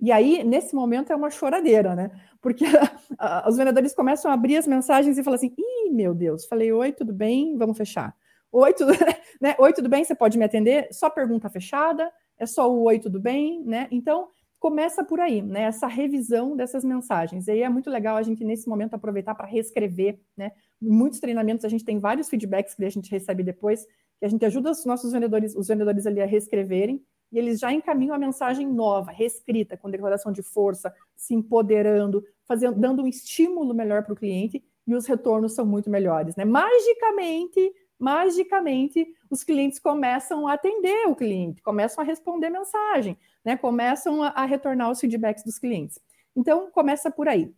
[0.00, 2.10] E aí, nesse momento, é uma choradeira, né?
[2.40, 2.64] Porque
[3.48, 6.92] os vendedores começam a abrir as mensagens e falam assim: ih, meu Deus, falei, oi,
[6.92, 7.56] tudo bem?
[7.56, 8.14] Vamos fechar.
[8.52, 8.92] Oi, tudo,
[9.40, 9.54] né?
[9.58, 10.04] oi, tudo bem?
[10.04, 10.88] Você pode me atender?
[10.92, 13.88] Só pergunta fechada, é só o oi, tudo bem, né?
[13.90, 14.28] Então,
[14.58, 15.62] começa por aí, né?
[15.62, 17.46] Essa revisão dessas mensagens.
[17.46, 20.52] E aí é muito legal a gente, nesse momento, aproveitar para reescrever, né?
[20.80, 23.84] Muitos treinamentos a gente tem vários feedbacks que a gente recebe depois,
[24.18, 27.72] que a gente ajuda os nossos vendedores, os vendedores ali a reescreverem, e eles já
[27.72, 33.74] encaminham a mensagem nova, reescrita, com declaração de força, se empoderando, fazendo, dando um estímulo
[33.74, 36.46] melhor para o cliente, e os retornos são muito melhores, né?
[36.46, 43.56] Magicamente, magicamente, os clientes começam a atender o cliente, começam a responder mensagem, né?
[43.56, 46.00] Começam a, a retornar os feedbacks dos clientes.
[46.34, 47.52] Então, começa por aí.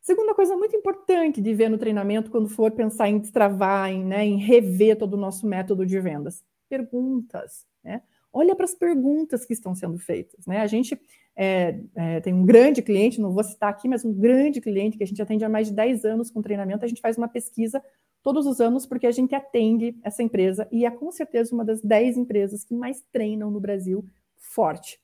[0.00, 4.24] Segunda coisa muito importante de ver no treinamento, quando for pensar em destravar, em, né,
[4.24, 7.64] em rever todo o nosso método de vendas, perguntas.
[7.84, 8.02] Né?
[8.32, 10.46] Olha para as perguntas que estão sendo feitas.
[10.46, 10.58] Né?
[10.60, 10.98] A gente
[11.36, 15.04] é, é, tem um grande cliente, não vou citar aqui, mas um grande cliente que
[15.04, 16.84] a gente atende há mais de 10 anos com treinamento.
[16.84, 17.82] A gente faz uma pesquisa
[18.22, 21.82] todos os anos porque a gente atende essa empresa e é com certeza uma das
[21.82, 24.04] 10 empresas que mais treinam no Brasil
[24.36, 25.00] forte.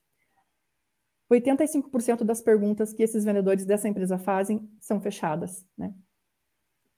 [1.30, 5.92] 85% das perguntas que esses vendedores dessa empresa fazem são fechadas, né?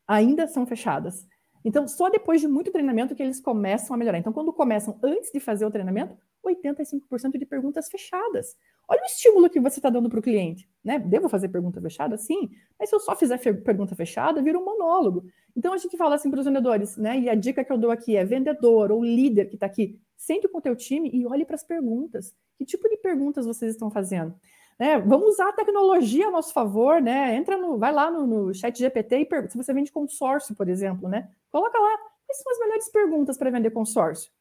[0.06, 1.26] Ainda são fechadas.
[1.64, 4.18] Então, só depois de muito treinamento que eles começam a melhorar.
[4.18, 8.56] Então, quando começam antes de fazer o treinamento, 85% de perguntas fechadas.
[8.88, 10.68] Olha o estímulo que você está dando para o cliente.
[10.82, 10.98] Né?
[10.98, 12.16] Devo fazer pergunta fechada?
[12.16, 12.50] Sim.
[12.78, 15.24] Mas se eu só fizer pergunta fechada, vira um monólogo.
[15.54, 17.18] Então, a gente fala assim para os vendedores, né?
[17.18, 20.48] E a dica que eu dou aqui é vendedor ou líder que está aqui, sente
[20.48, 22.34] com o teu time e olhe para as perguntas.
[22.56, 24.34] Que tipo de perguntas vocês estão fazendo?
[24.80, 24.98] Né?
[24.98, 27.36] Vamos usar a tecnologia a nosso favor, né?
[27.36, 29.52] Entra no, vai lá no, no chat GPT e pergunta.
[29.52, 31.28] Se você vende consórcio, por exemplo, né?
[31.52, 34.32] Coloca lá quais são as melhores perguntas para vender consórcio.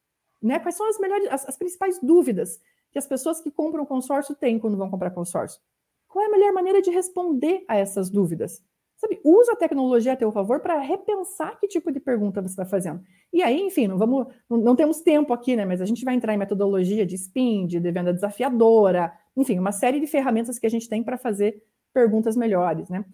[0.42, 0.58] Né?
[0.58, 4.58] Quais são as melhores, as, as, principais dúvidas que as pessoas que compram consórcio têm
[4.58, 5.60] quando vão comprar consórcio?
[6.08, 8.64] Qual é a melhor maneira de responder a essas dúvidas?
[8.96, 12.66] Sabe, usa a tecnologia a teu favor para repensar que tipo de pergunta você está
[12.66, 13.02] fazendo.
[13.32, 15.66] E aí, enfim, não vamos, não, não, temos tempo aqui, né?
[15.66, 20.00] Mas a gente vai entrar em metodologia de spin, de venda desafiadora, enfim, uma série
[20.00, 21.64] de ferramentas que a gente tem para fazer
[21.94, 23.06] perguntas melhores, né?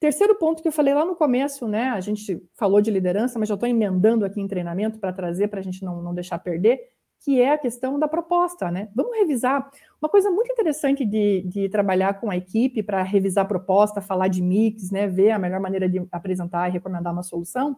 [0.00, 1.88] Terceiro ponto que eu falei lá no começo, né?
[1.90, 5.60] A gente falou de liderança, mas já estou emendando aqui em treinamento para trazer para
[5.60, 6.80] a gente não, não deixar perder,
[7.20, 8.88] que é a questão da proposta, né?
[8.94, 9.70] Vamos revisar.
[10.02, 14.28] Uma coisa muito interessante de, de trabalhar com a equipe para revisar a proposta, falar
[14.28, 15.06] de mix, né?
[15.06, 17.76] Ver a melhor maneira de apresentar e recomendar uma solução,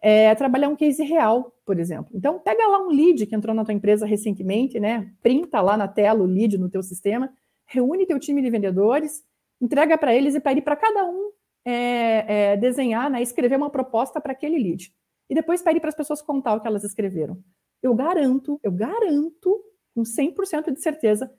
[0.00, 2.10] é trabalhar um case real, por exemplo.
[2.14, 5.10] Então, pega lá um lead que entrou na tua empresa recentemente, né?
[5.22, 7.32] Printa lá na tela o lead no teu sistema,
[7.66, 9.24] reúne teu time de vendedores,
[9.60, 11.30] entrega para eles e pede para cada um
[11.64, 14.92] é, é, desenhar, né, escrever uma proposta para aquele lead.
[15.28, 17.42] E depois pede para as pessoas contar o que elas escreveram.
[17.82, 19.60] Eu garanto, eu garanto,
[19.92, 21.30] com 100% de certeza,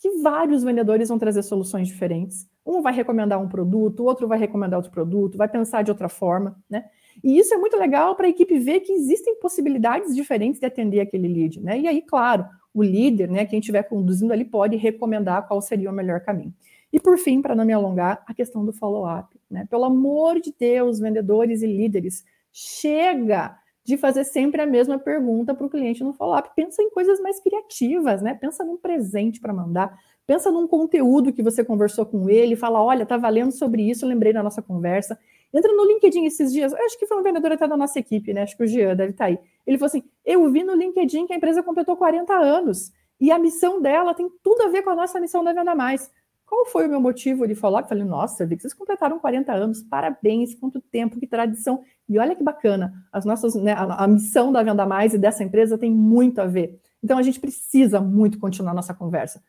[0.00, 2.48] que vários vendedores vão trazer soluções diferentes.
[2.66, 6.08] Um vai recomendar um produto, o outro vai recomendar outro produto, vai pensar de outra
[6.08, 6.88] forma, né?
[7.22, 11.00] E isso é muito legal para a equipe ver que existem possibilidades diferentes de atender
[11.00, 11.78] aquele lead, né?
[11.78, 15.92] E aí, claro, o líder, né, quem estiver conduzindo ali, pode recomendar qual seria o
[15.92, 16.54] melhor caminho.
[16.92, 19.36] E por fim, para não me alongar, a questão do follow-up.
[19.50, 19.66] Né?
[19.68, 25.66] Pelo amor de Deus, vendedores e líderes, chega de fazer sempre a mesma pergunta para
[25.66, 26.50] o cliente no follow-up.
[26.54, 28.34] Pensa em coisas mais criativas, né?
[28.34, 33.06] Pensa num presente para mandar, pensa num conteúdo que você conversou com ele, fala: olha,
[33.06, 35.18] tá valendo sobre isso, lembrei da nossa conversa.
[35.52, 38.42] Entra no LinkedIn esses dias, acho que foi um vendedor até da nossa equipe, né?
[38.42, 39.38] Acho que o Jean deve estar tá aí.
[39.66, 43.38] Ele falou assim: eu vi no LinkedIn que a empresa completou 40 anos e a
[43.38, 46.10] missão dela tem tudo a ver com a nossa missão da Venda Mais.
[46.48, 47.82] Qual foi o meu motivo de falar?
[47.82, 51.82] Eu falei, nossa, vi que vocês completaram 40 anos, parabéns, quanto tempo, que tradição.
[52.08, 55.44] E olha que bacana, as nossas, né, a, a, missão da Venda Mais e dessa
[55.44, 56.80] empresa tem muito a ver.
[57.02, 59.42] Então a gente precisa muito continuar nossa conversa.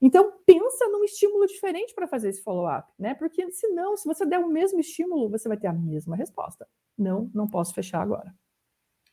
[0.00, 3.14] Então pensa num estímulo diferente para fazer esse follow-up, né?
[3.14, 6.66] Porque senão, se você der o mesmo estímulo, você vai ter a mesma resposta.
[6.96, 8.34] Não, não posso fechar agora.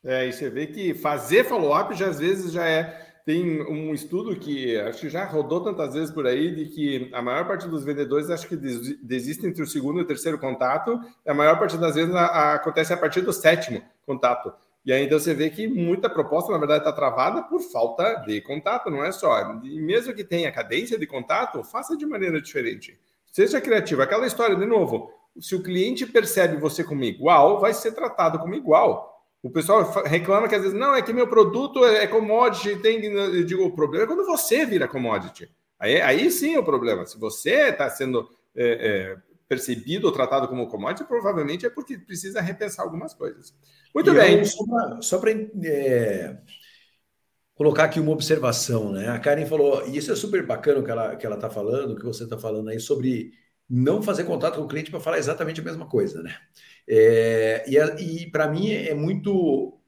[0.04, 4.36] É, e você vê que fazer follow-up já às vezes já é tem um estudo
[4.36, 7.84] que acho que já rodou tantas vezes por aí de que a maior parte dos
[7.86, 11.78] vendedores acho que desiste entre o segundo e o terceiro contato, e a maior parte
[11.78, 14.54] das vezes a, a, acontece a partir do sétimo contato.
[14.86, 18.42] E aí então você vê que muita proposta, na verdade, está travada por falta de
[18.42, 19.40] contato, não é só.
[19.64, 23.00] E mesmo que tenha cadência de contato, faça de maneira diferente.
[23.32, 24.02] Seja criativo.
[24.02, 28.54] Aquela história, de novo, se o cliente percebe você como igual, vai ser tratado como
[28.54, 29.14] igual.
[29.42, 33.04] O pessoal reclama que às vezes, não, é que meu produto é, é commodity, tem.
[33.04, 35.50] Eu digo, o problema é quando você vira commodity.
[35.80, 37.06] Aí, aí sim é o problema.
[37.06, 39.18] Se você está sendo é, é,
[39.48, 43.54] percebido ou tratado como commodity, provavelmente é porque precisa repensar algumas coisas.
[43.94, 44.40] Muito e bem.
[44.40, 46.38] Eu, só para é,
[47.56, 49.10] colocar aqui uma observação, né?
[49.10, 51.50] A Karen falou, e isso é super bacana o que ela está que ela tá
[51.50, 53.32] falando, o que você está falando aí sobre
[53.70, 56.36] não fazer contato com o cliente para falar exatamente a mesma coisa, né?
[56.88, 59.80] É, e, e para mim é muito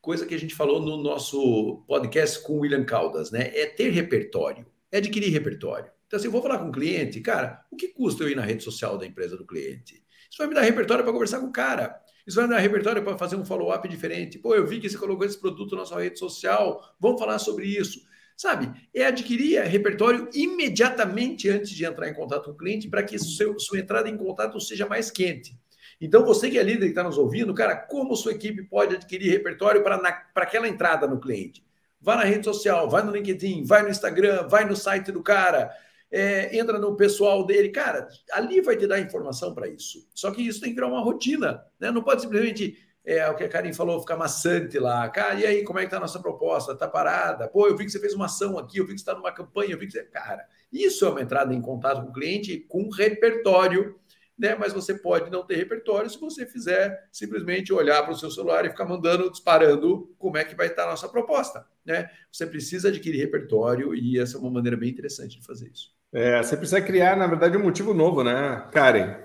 [0.00, 3.52] coisa que a gente falou no nosso podcast com o William Caldas, né?
[3.54, 5.90] É ter repertório, é adquirir repertório.
[6.12, 8.42] Então, assim, eu vou falar com o cliente, cara, o que custa eu ir na
[8.42, 10.04] rede social da empresa do cliente?
[10.30, 11.98] Isso vai me dar repertório para conversar com o cara.
[12.26, 14.38] Isso vai me dar repertório para fazer um follow-up diferente.
[14.38, 17.64] Pô, eu vi que você colocou esse produto na sua rede social, vamos falar sobre
[17.64, 18.02] isso.
[18.36, 18.70] Sabe?
[18.92, 23.58] É adquirir repertório imediatamente antes de entrar em contato com o cliente para que seu,
[23.58, 25.58] sua entrada em contato seja mais quente.
[25.98, 29.30] Então, você que é líder e está nos ouvindo, cara, como sua equipe pode adquirir
[29.30, 31.64] repertório para aquela entrada no cliente?
[31.98, 35.72] Vá na rede social, vai no LinkedIn, vai no Instagram, vai no site do cara,
[36.12, 37.70] é, entra no pessoal dele.
[37.70, 40.06] Cara, ali vai te dar informação para isso.
[40.14, 41.90] Só que isso tem que virar uma rotina, né?
[41.90, 45.08] Não pode simplesmente, é, o que a Karen falou, ficar maçante lá.
[45.08, 46.76] Cara, e aí, como é que tá a nossa proposta?
[46.76, 47.48] Tá parada?
[47.48, 49.32] Pô, eu vi que você fez uma ação aqui, eu vi que você está numa
[49.32, 50.04] campanha, eu vi que você...
[50.04, 53.98] Cara, isso é uma entrada em contato com o cliente com repertório
[54.38, 54.56] né?
[54.56, 58.64] Mas você pode não ter repertório se você fizer simplesmente olhar para o seu celular
[58.64, 62.10] e ficar mandando, disparando como é que vai estar a nossa proposta, né?
[62.30, 66.01] Você precisa adquirir repertório e essa é uma maneira bem interessante de fazer isso.
[66.12, 69.16] É, você precisa criar, na verdade, um motivo novo, né, Karen?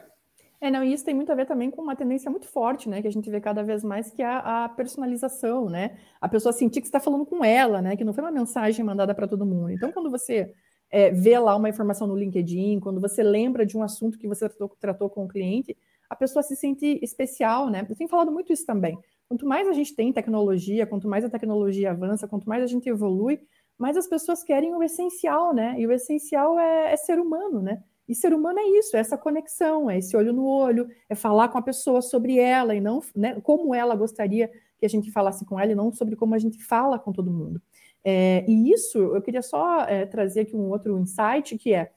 [0.59, 3.01] É, não, e isso tem muito a ver também com uma tendência muito forte, né,
[3.01, 5.97] que a gente vê cada vez mais, que é a, personalização, né?
[6.19, 7.95] A pessoa sentir que está falando com ela, né?
[7.95, 9.69] Que não foi uma mensagem mandada para todo mundo.
[9.69, 10.51] Então, quando você
[10.89, 14.49] é, vê lá uma informação no LinkedIn, quando você lembra de um assunto que você
[14.49, 15.77] tratou, tratou com o cliente,
[16.09, 17.85] a pessoa se sente especial, né?
[17.87, 18.97] Eu tenho falado muito isso também.
[19.27, 22.87] Quanto mais a gente tem tecnologia, quanto mais a tecnologia avança, quanto mais a gente
[22.87, 23.41] evolui,
[23.77, 25.75] mais as pessoas querem o essencial, né?
[25.77, 27.83] E o essencial é, é ser humano, né?
[28.07, 31.49] E ser humano é isso, é essa conexão, é esse olho no olho, é falar
[31.49, 35.45] com a pessoa sobre ela e não né, como ela gostaria que a gente falasse
[35.45, 37.61] com ela e não sobre como a gente fala com todo mundo.
[38.03, 41.91] É, e isso, eu queria só é, trazer aqui um outro insight, que é,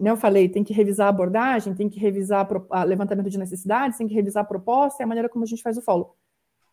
[0.00, 3.98] né, eu falei, tem que revisar a abordagem, tem que revisar o levantamento de necessidades,
[3.98, 6.16] tem que revisar a proposta e a maneira como a gente faz o follow.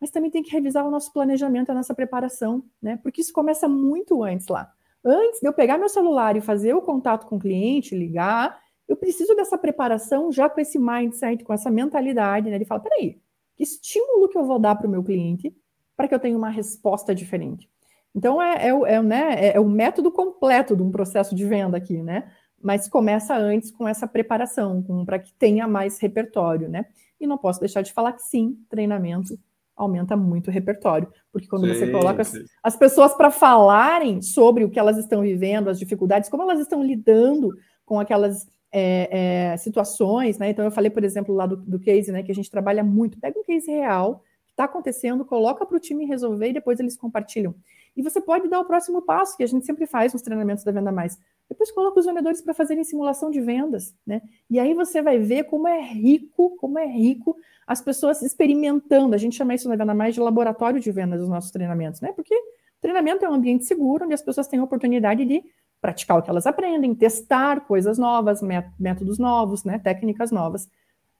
[0.00, 2.98] Mas também tem que revisar o nosso planejamento, a nossa preparação, né?
[3.02, 4.70] Porque isso começa muito antes lá.
[5.04, 8.96] Antes de eu pegar meu celular e fazer o contato com o cliente, ligar, eu
[8.96, 12.58] preciso dessa preparação já com esse mindset, com essa mentalidade, né?
[12.58, 13.18] De falar, peraí,
[13.56, 15.54] que estímulo que eu vou dar para o meu cliente
[15.96, 17.68] para que eu tenha uma resposta diferente?
[18.14, 21.76] Então, é, é, é, né, é, é o método completo de um processo de venda
[21.76, 22.30] aqui, né?
[22.60, 26.86] Mas começa antes com essa preparação, para que tenha mais repertório, né?
[27.20, 29.38] E não posso deixar de falar que sim, treinamento
[29.76, 34.64] aumenta muito o repertório, porque quando sim, você coloca as, as pessoas para falarem sobre
[34.64, 37.50] o que elas estão vivendo, as dificuldades, como elas estão lidando
[37.84, 40.50] com aquelas é, é, situações, né?
[40.50, 43.18] Então eu falei, por exemplo, lá do, do case, né, que a gente trabalha muito,
[43.18, 46.96] pega um case real que está acontecendo, coloca para o time resolver e depois eles
[46.96, 47.54] compartilham.
[47.96, 50.70] E você pode dar o próximo passo, que a gente sempre faz nos treinamentos da
[50.70, 51.18] Venda Mais.
[51.48, 54.20] Depois coloca os vendedores para fazerem simulação de vendas, né?
[54.50, 57.36] E aí você vai ver como é rico, como é rico
[57.66, 59.14] as pessoas experimentando.
[59.14, 62.12] A gente chama isso na Venda Mais de laboratório de vendas dos nossos treinamentos, né?
[62.12, 62.34] Porque
[62.80, 65.42] treinamento é um ambiente seguro onde as pessoas têm a oportunidade de
[65.80, 68.40] praticar o que elas aprendem, testar coisas novas,
[68.78, 69.78] métodos novos, né?
[69.78, 70.68] Técnicas novas.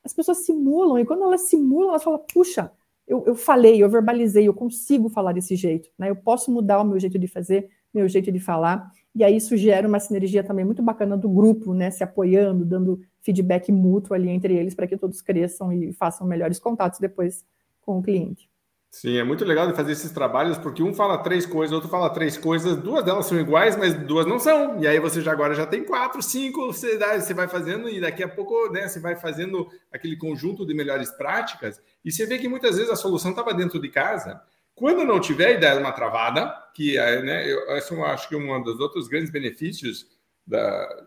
[0.05, 2.71] As pessoas simulam, e quando elas simulam, elas falam, puxa,
[3.07, 6.11] eu, eu falei, eu verbalizei, eu consigo falar desse jeito, né?
[6.11, 9.57] Eu posso mudar o meu jeito de fazer, meu jeito de falar, e aí isso
[9.57, 11.91] gera uma sinergia também muito bacana do grupo, né?
[11.91, 16.59] Se apoiando, dando feedback mútuo ali entre eles para que todos cresçam e façam melhores
[16.59, 17.45] contatos depois
[17.81, 18.51] com o cliente.
[18.99, 22.09] Sim, é muito legal de fazer esses trabalhos, porque um fala três coisas, outro fala
[22.09, 24.81] três coisas, duas delas são iguais, mas duas não são.
[24.81, 28.23] E aí você já agora já tem quatro, cinco, você, você vai fazendo, e daqui
[28.23, 32.49] a pouco né, você vai fazendo aquele conjunto de melhores práticas, e você vê que
[32.49, 34.41] muitas vezes a solução estava dentro de casa.
[34.75, 38.35] Quando não tiver ideia de uma travada, que é, né, eu, esse eu acho que
[38.35, 40.07] é um dos outros grandes benefícios
[40.47, 41.05] da,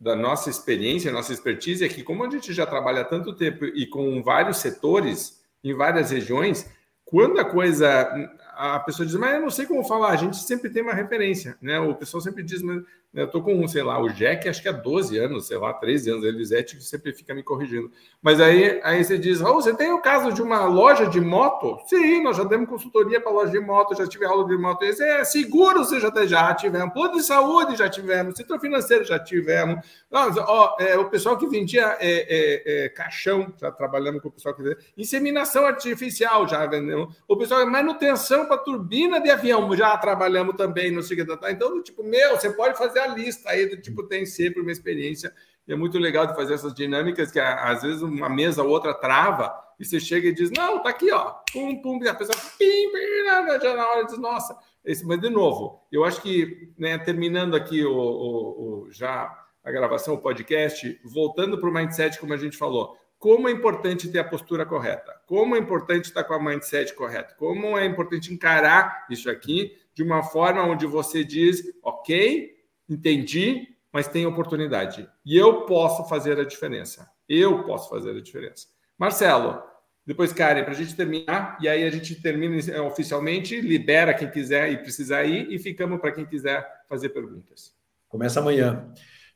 [0.00, 3.86] da nossa experiência, nossa expertise, é que como a gente já trabalha tanto tempo e
[3.86, 6.77] com vários setores, em várias regiões,
[7.10, 10.68] quando a coisa a pessoa diz, mas eu não sei como falar, a gente sempre
[10.68, 11.78] tem uma referência, né?
[11.78, 12.82] O pessoal sempre diz, mas
[13.14, 16.10] eu tô com, sei lá, o Jack, acho que há 12 anos, sei lá, 13
[16.10, 17.90] anos, a Elisete sempre fica me corrigindo.
[18.20, 21.78] Mas aí, aí você diz, oh, você tem o caso de uma loja de moto?
[21.86, 24.84] Sim, nós já demos consultoria para loja de moto, já tive aula de moto.
[24.84, 29.84] É seguro, você já, já tivemos, plano de saúde já tivemos, setor financeiro já tivemos.
[30.10, 34.54] Ó, é, o pessoal que vendia é, é, é, caixão, já trabalhamos com o pessoal
[34.54, 37.16] que vendia, inseminação artificial, já vendemos.
[37.26, 41.36] O pessoal, manutenção para turbina de avião, já trabalhamos também, não sei o que.
[41.36, 41.50] Tá?
[41.50, 45.32] Então, tipo, meu, você pode fazer a lista aí do tipo, tem sempre uma experiência.
[45.66, 48.94] E é muito legal de fazer essas dinâmicas que às vezes uma mesa ou outra
[48.94, 51.34] trava e você chega e diz, não, tá aqui, ó.
[51.52, 54.56] Pum, pum, e a pessoa pim, pim, já na hora diz, nossa.
[54.84, 59.32] Esse, mas, de novo, eu acho que, né, terminando aqui o, o, o já
[59.62, 64.08] a gravação, o podcast, voltando para o mindset, como a gente falou, como é importante
[64.08, 68.32] ter a postura correta, como é importante estar com a mindset correta, como é importante
[68.32, 72.56] encarar isso aqui de uma forma onde você diz, ok,
[72.88, 75.08] entendi, mas tem oportunidade.
[75.24, 77.08] E eu posso fazer a diferença.
[77.28, 78.66] Eu posso fazer a diferença.
[78.98, 79.62] Marcelo,
[80.06, 84.30] depois Karen, para a gente terminar, e aí a gente termina eh, oficialmente, libera quem
[84.30, 87.74] quiser e precisar ir, e ficamos para quem quiser fazer perguntas.
[88.08, 88.90] Começa amanhã.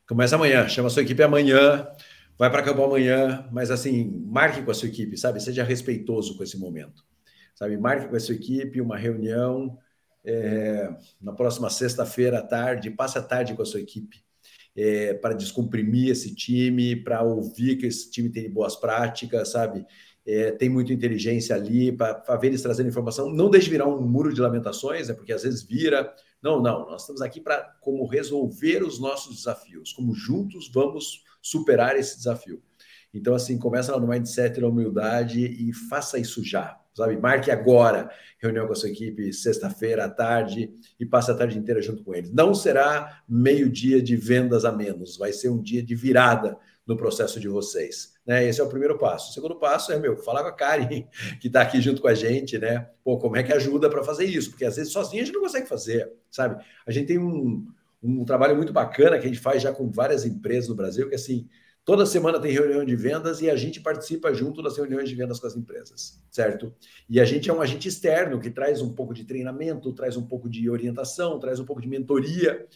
[0.09, 0.67] Começa amanhã.
[0.69, 1.87] Chama a sua equipe amanhã.
[2.39, 5.41] Vai para campo amanhã, mas assim, marque com a sua equipe, sabe?
[5.41, 7.05] Seja respeitoso com esse momento.
[7.55, 7.77] Sabe?
[7.77, 9.79] Marque com a sua equipe uma reunião
[10.25, 10.89] é,
[11.21, 14.23] na próxima sexta-feira à tarde, passe a tarde com a sua equipe.
[14.75, 19.85] É, para descomprimir esse time, para ouvir que esse time tem boas práticas, sabe?
[20.25, 23.29] É, tem muita inteligência ali para ver eles trazendo informação.
[23.29, 25.15] Não deixe virar um muro de lamentações, né?
[25.15, 26.15] porque às vezes vira.
[26.41, 31.99] Não, não, nós estamos aqui para como resolver os nossos desafios, como juntos vamos superar
[31.99, 32.63] esse desafio.
[33.13, 37.17] Então, assim, começa lá no mindset da humildade e faça isso já sabe?
[37.17, 41.81] Marque agora reunião com a sua equipe, sexta-feira à tarde, e passe a tarde inteira
[41.81, 42.33] junto com eles.
[42.33, 47.39] Não será meio-dia de vendas a menos, vai ser um dia de virada no processo
[47.39, 48.13] de vocês.
[48.27, 48.45] Né?
[48.45, 49.31] Esse é o primeiro passo.
[49.31, 51.05] O segundo passo é, meu, falar com a Karen,
[51.41, 52.89] que está aqui junto com a gente, né?
[53.05, 54.51] Pô, como é que ajuda para fazer isso?
[54.51, 56.63] Porque às vezes sozinho a gente não consegue fazer, sabe?
[56.87, 57.67] A gente tem um,
[58.03, 61.15] um trabalho muito bacana que a gente faz já com várias empresas no Brasil, que
[61.15, 61.49] assim,
[61.85, 65.41] Toda semana tem reunião de vendas e a gente participa junto das reuniões de vendas
[65.41, 66.73] com as empresas, certo?
[67.09, 70.25] E a gente é um agente externo que traz um pouco de treinamento, traz um
[70.25, 72.69] pouco de orientação, traz um pouco de mentoria.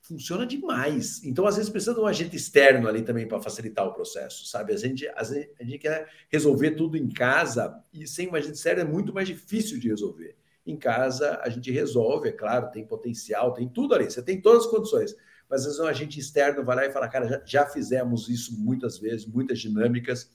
[0.00, 1.22] Funciona demais.
[1.22, 4.72] Então, às vezes, precisa de um agente externo ali também para facilitar o processo, sabe?
[4.72, 8.84] A gente, a gente quer resolver tudo em casa e sem um agente externo é
[8.84, 10.36] muito mais difícil de resolver.
[10.66, 14.64] Em casa, a gente resolve, é claro, tem potencial, tem tudo ali, você tem todas
[14.64, 15.14] as condições
[15.52, 18.58] mas às vezes um agente externo vai lá e fala, cara, já, já fizemos isso
[18.58, 20.30] muitas vezes, muitas dinâmicas,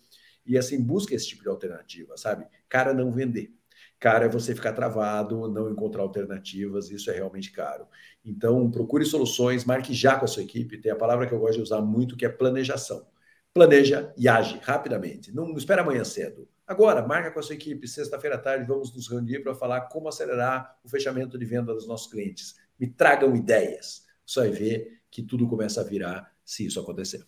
[0.45, 2.45] e assim, busca esse tipo de alternativa, sabe?
[2.70, 3.51] Cara, não vender.
[3.99, 7.88] Cara, é você ficar travado, não encontrar alternativas, isso é realmente caro.
[8.24, 10.78] Então, procure soluções, marque já com a sua equipe.
[10.78, 13.07] Tem a palavra que eu gosto de usar muito, que é planejação.
[13.55, 15.34] Planeja e age rapidamente.
[15.34, 16.47] Não, espera amanhã cedo.
[16.68, 20.09] Agora, marca com a sua equipe, sexta-feira à tarde, vamos nos reunir para falar como
[20.09, 22.53] acelerar o fechamento de venda dos nossos clientes.
[22.80, 24.05] Me tragam ideias.
[24.24, 27.26] Você vai ver que tudo começa a virar se isso acontecer.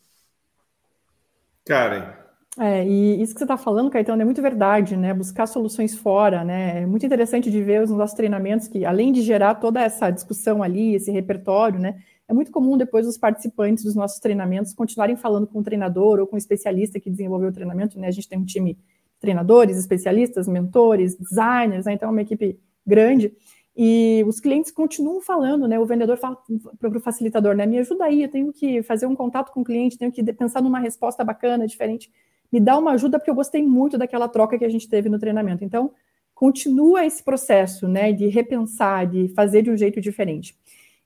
[1.65, 2.29] Karen.
[2.57, 5.13] É, e isso que você está falando, Caetano, é muito verdade, né?
[5.13, 6.81] Buscar soluções fora, né?
[6.81, 10.63] É muito interessante de ver os nossos treinamentos que, além de gerar toda essa discussão
[10.63, 12.01] ali, esse repertório, né?
[12.27, 16.27] É muito comum depois os participantes dos nossos treinamentos continuarem falando com o treinador ou
[16.27, 18.07] com o especialista que desenvolveu o treinamento, né?
[18.07, 21.93] A gente tem um time de treinadores, especialistas, mentores, designers, né?
[21.93, 23.31] Então é uma equipe grande.
[23.81, 25.79] E os clientes continuam falando, né?
[25.79, 26.37] O vendedor fala
[26.77, 27.65] para o facilitador, né?
[27.65, 30.61] Me ajuda aí, eu tenho que fazer um contato com o cliente, tenho que pensar
[30.61, 32.11] numa resposta bacana, diferente.
[32.51, 35.17] Me dá uma ajuda, porque eu gostei muito daquela troca que a gente teve no
[35.17, 35.63] treinamento.
[35.63, 35.93] Então,
[36.35, 38.11] continua esse processo, né?
[38.11, 40.57] De repensar, de fazer de um jeito diferente.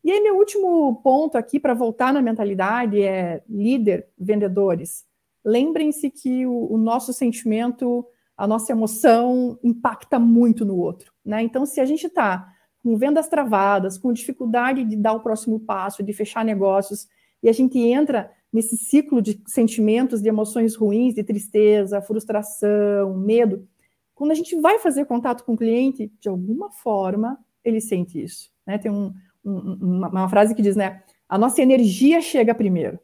[0.03, 5.05] E aí, meu último ponto aqui para voltar na mentalidade é líder, vendedores.
[5.45, 8.03] Lembrem-se que o, o nosso sentimento,
[8.35, 11.43] a nossa emoção impacta muito no outro, né?
[11.43, 12.49] Então, se a gente está
[12.83, 17.07] com vendas travadas, com dificuldade de dar o próximo passo, de fechar negócios,
[17.41, 23.67] e a gente entra nesse ciclo de sentimentos, de emoções ruins, de tristeza, frustração, medo.
[24.13, 28.51] Quando a gente vai fazer contato com o cliente, de alguma forma, ele sente isso.
[28.67, 28.77] Né?
[28.77, 29.13] Tem um,
[29.43, 31.01] um, uma, uma frase que diz, né?
[31.27, 32.99] A nossa energia chega primeiro.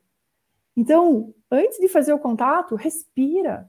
[0.78, 3.68] Então, antes de fazer o contato, respira.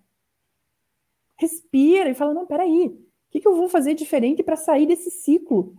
[1.37, 3.01] Respira e fala: não, peraí, o
[3.31, 5.75] que, que eu vou fazer diferente para sair desse ciclo?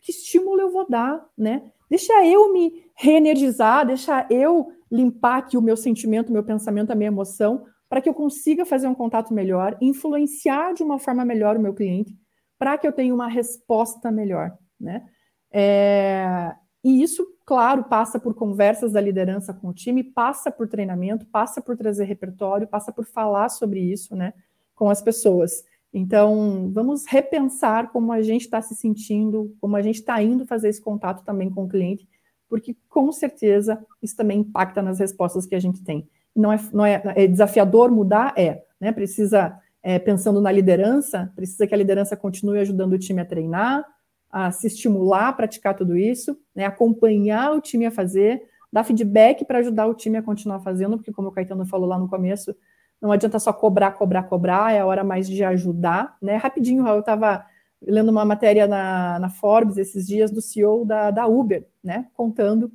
[0.00, 1.70] Que estímulo eu vou dar, né?
[1.88, 6.94] Deixa eu me reenergizar, deixa eu limpar aqui o meu sentimento, o meu pensamento, a
[6.94, 11.56] minha emoção, para que eu consiga fazer um contato melhor, influenciar de uma forma melhor
[11.56, 12.16] o meu cliente,
[12.58, 15.06] para que eu tenha uma resposta melhor, né?
[15.52, 16.54] É...
[16.82, 21.60] E isso, claro, passa por conversas da liderança com o time, passa por treinamento, passa
[21.60, 24.32] por trazer repertório, passa por falar sobre isso, né,
[24.72, 25.64] com as pessoas.
[25.98, 30.68] Então, vamos repensar como a gente está se sentindo, como a gente está indo fazer
[30.68, 32.06] esse contato também com o cliente,
[32.50, 36.06] porque com certeza isso também impacta nas respostas que a gente tem.
[36.34, 38.34] Não é, não é, é desafiador mudar?
[38.36, 38.62] É.
[38.78, 38.92] Né?
[38.92, 43.82] Precisa, é, pensando na liderança, precisa que a liderança continue ajudando o time a treinar,
[44.30, 46.66] a se estimular a praticar tudo isso, né?
[46.66, 51.10] acompanhar o time a fazer, dar feedback para ajudar o time a continuar fazendo, porque,
[51.10, 52.54] como o Caetano falou lá no começo,
[53.00, 56.36] não adianta só cobrar, cobrar, cobrar, é a hora mais de ajudar, né?
[56.36, 57.44] Rapidinho, eu estava
[57.80, 62.08] lendo uma matéria na, na, Forbes esses dias do CEO da, da Uber, né?
[62.14, 62.72] Contando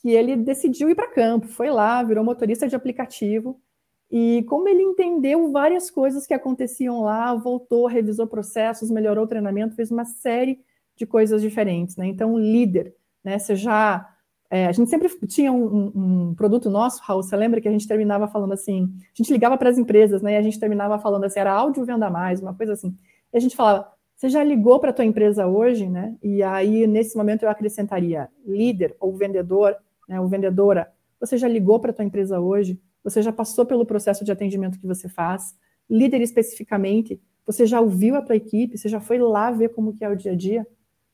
[0.00, 3.60] que ele decidiu ir para campo, foi lá, virou motorista de aplicativo,
[4.10, 9.74] e como ele entendeu várias coisas que aconteciam lá, voltou, revisou processos, melhorou o treinamento,
[9.74, 10.60] fez uma série
[10.94, 12.06] de coisas diferentes, né?
[12.06, 13.38] Então, líder, né?
[13.38, 14.08] Você já
[14.50, 17.88] É, a gente sempre tinha um, um, produto nosso, Raul, você lembra que a gente
[17.88, 21.24] terminava falando assim, a gente ligava para as empresas, né, e a gente terminava falando
[21.24, 22.96] assim, era áudio venda mais, uma coisa assim.
[23.32, 26.16] E a gente falava, você já ligou para a tua empresa hoje, né?
[26.22, 29.76] E aí, nesse momento, eu acrescentaria líder ou vendedor,
[30.08, 30.90] né, ou vendedora,
[31.20, 32.80] você já ligou para a tua empresa hoje?
[33.02, 35.54] Você já passou pelo processo de atendimento que você faz?
[35.88, 38.76] Líder especificamente, você já ouviu a tua equipe?
[38.76, 40.66] Você já foi lá ver como que é o dia a dia?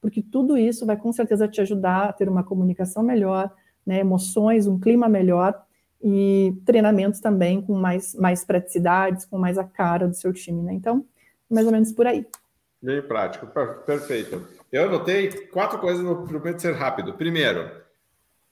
[0.03, 3.49] Porque tudo isso vai com certeza te ajudar a ter uma comunicação melhor,
[3.87, 5.65] né, emoções, um clima melhor
[6.03, 10.73] e treinamentos também com mais, mais praticidades, com mais a cara do seu time, né?
[10.75, 11.07] Então,
[11.49, 12.27] mais ou menos por aí.
[12.83, 13.47] Bem prático,
[13.87, 14.45] perfeito.
[14.73, 17.15] Eu anotei quatro coisas, prometo ser rápido.
[17.15, 17.71] Primeiro,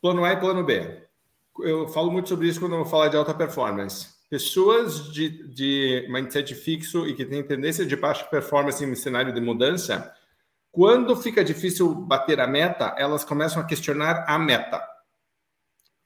[0.00, 1.02] plano A e plano B.
[1.62, 4.20] Eu falo muito sobre isso quando eu falo de alta performance.
[4.30, 9.40] Pessoas de, de mindset fixo e que têm tendência de baixa performance em cenário de
[9.40, 10.14] mudança,
[10.72, 14.80] quando fica difícil bater a meta, elas começam a questionar a meta.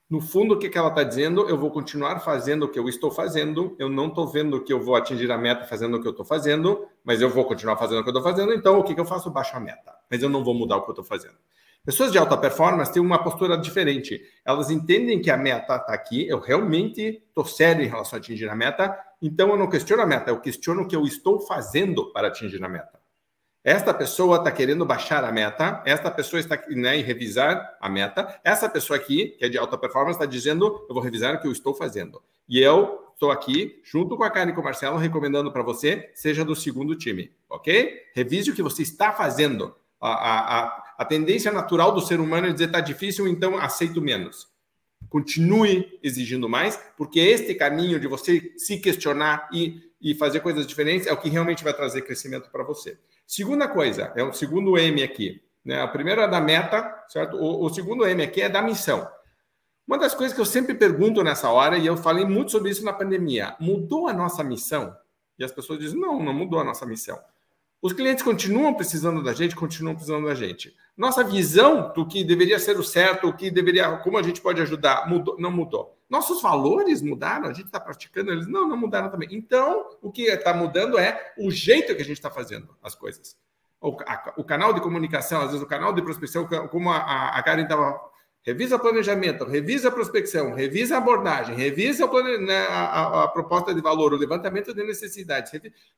[0.08, 1.48] No fundo, o que, ela está dizendo?
[1.48, 4.80] Eu vou continuar fazendo o que eu estou fazendo, eu não estou vendo que eu
[4.80, 8.00] vou atingir a meta fazendo o que eu estou fazendo, mas eu vou continuar fazendo
[8.00, 9.30] o que eu estou fazendo, então o que, eu faço?
[9.30, 11.34] Baixo a meta, mas eu não vou mudar o que eu estou fazendo.
[11.84, 14.18] Pessoas de alta performance têm uma postura diferente.
[14.42, 18.48] Elas entendem que a meta está aqui, eu realmente estou sério em relação a atingir
[18.48, 22.12] a meta, então eu não questiono a meta, eu questiono o que eu estou fazendo
[22.12, 23.03] para atingir a meta.
[23.64, 28.38] Esta pessoa está querendo baixar a meta, esta pessoa está né, em revisar a meta,
[28.44, 31.48] essa pessoa aqui, que é de alta performance, está dizendo: eu vou revisar o que
[31.48, 32.22] eu estou fazendo.
[32.46, 36.10] E eu estou aqui, junto com a Karen e com o Marcelo, recomendando para você,
[36.14, 38.02] seja do segundo time, ok?
[38.14, 39.74] Revise o que você está fazendo.
[39.98, 40.10] A,
[40.60, 44.46] a, a tendência natural do ser humano é dizer está difícil, então aceito menos.
[45.08, 51.06] Continue exigindo mais, porque este caminho de você se questionar e, e fazer coisas diferentes
[51.06, 52.98] é o que realmente vai trazer crescimento para você.
[53.26, 55.42] Segunda coisa, é o segundo M aqui.
[55.64, 55.80] Né?
[55.80, 57.36] A primeira é da meta, certo?
[57.36, 59.08] O, o segundo M aqui é da missão.
[59.86, 62.84] Uma das coisas que eu sempre pergunto nessa hora, e eu falei muito sobre isso
[62.84, 64.96] na pandemia, mudou a nossa missão?
[65.38, 67.18] E as pessoas dizem, não, não mudou a nossa missão.
[67.82, 70.74] Os clientes continuam precisando da gente, continuam precisando da gente.
[70.96, 74.60] Nossa visão do que deveria ser o certo, o que deveria, como a gente pode
[74.62, 75.98] ajudar, mudou, não mudou.
[76.14, 79.28] Nossos valores mudaram, a gente está praticando eles, não, não mudaram também.
[79.32, 83.36] Então, o que está mudando é o jeito que a gente está fazendo as coisas.
[83.80, 87.42] O, a, o, canal de comunicação, às vezes o canal de prospecção, como a, a
[87.42, 88.00] Karen estava
[88.46, 92.44] Revisa planejamento, revisa a prospecção, revisa a abordagem, revisa plane...
[92.44, 95.50] né, a, a, proposta de valor, o levantamento de necessidades.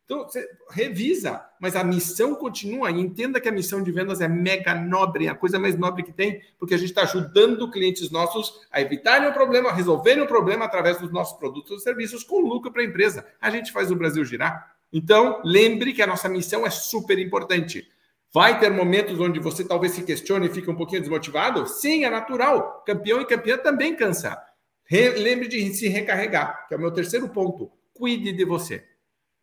[0.04, 0.24] Então,
[0.70, 2.88] revisa, mas a missão continua.
[2.92, 6.04] E entenda que a missão de vendas é mega nobre, é a coisa mais nobre
[6.04, 10.22] que tem, porque a gente está ajudando clientes nossos a evitarem o problema, a resolverem
[10.22, 13.26] o problema através dos nossos produtos e serviços com lucro para a empresa.
[13.40, 14.76] A gente faz o Brasil girar.
[14.92, 17.88] Então, lembre que a nossa missão é super importante.
[18.36, 21.66] Vai ter momentos onde você talvez se questione e fique um pouquinho desmotivado?
[21.66, 22.82] Sim, é natural.
[22.84, 24.36] Campeão e campeã também cansa.
[24.84, 27.72] Re lembre de se recarregar, que é o meu terceiro ponto.
[27.94, 28.84] Cuide de você.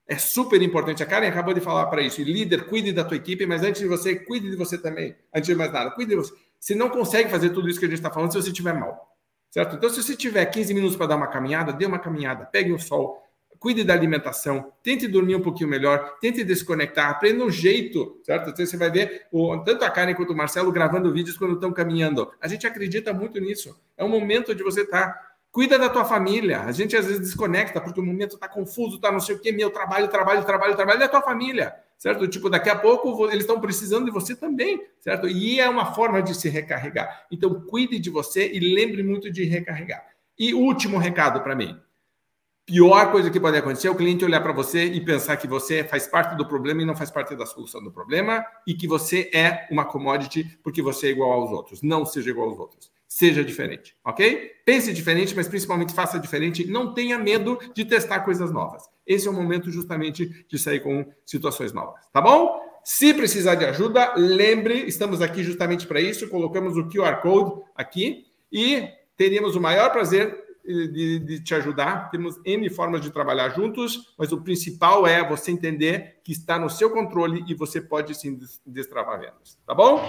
[0.08, 1.02] É super importante.
[1.02, 2.22] A Karen acabou de falar para isso.
[2.22, 5.16] E líder, cuide da tua equipe, mas antes de você, cuide de você também.
[5.34, 6.32] Antes de mais nada, cuide de você.
[6.60, 9.18] Você não consegue fazer tudo isso que a gente está falando se você estiver mal.
[9.50, 9.76] Certo?
[9.76, 12.78] Então, se você tiver 15 minutos para dar uma caminhada, dê uma caminhada, pegue um
[12.78, 13.23] sol,
[13.64, 18.50] cuide da alimentação, tente dormir um pouquinho melhor, tente desconectar, aprenda um jeito, certo?
[18.50, 21.72] Então, você vai ver o, tanto a Karen quanto o Marcelo gravando vídeos quando estão
[21.72, 22.30] caminhando.
[22.42, 23.74] A gente acredita muito nisso.
[23.96, 25.14] É um momento de você estar.
[25.14, 26.60] Tá, cuida da tua família.
[26.64, 29.54] A gente às vezes desconecta porque o momento está confuso, está não sei o quê,
[29.54, 32.28] meu trabalho, trabalho, trabalho, trabalho, é a tua família, certo?
[32.28, 35.26] Tipo, daqui a pouco eles estão precisando de você também, certo?
[35.26, 37.28] E é uma forma de se recarregar.
[37.32, 40.06] Então, cuide de você e lembre muito de recarregar.
[40.38, 41.80] E último recado para mim
[42.66, 45.84] pior coisa que pode acontecer é o cliente olhar para você e pensar que você
[45.84, 49.30] faz parte do problema e não faz parte da solução do problema e que você
[49.34, 51.82] é uma commodity porque você é igual aos outros.
[51.82, 52.92] Não seja igual aos outros.
[53.08, 54.52] Seja diferente, ok?
[54.66, 56.66] Pense diferente, mas principalmente faça diferente.
[56.66, 58.90] Não tenha medo de testar coisas novas.
[59.06, 62.60] Esse é o momento justamente de sair com situações novas, tá bom?
[62.84, 66.28] Se precisar de ajuda, lembre, estamos aqui justamente para isso.
[66.28, 72.10] Colocamos o QR Code aqui e teríamos o maior prazer de, de, te ajudar.
[72.10, 76.70] Temos N formas de trabalhar juntos, mas o principal é você entender que está no
[76.70, 79.60] seu controle e você pode sim destravar vendas.
[79.66, 80.08] Tá bom?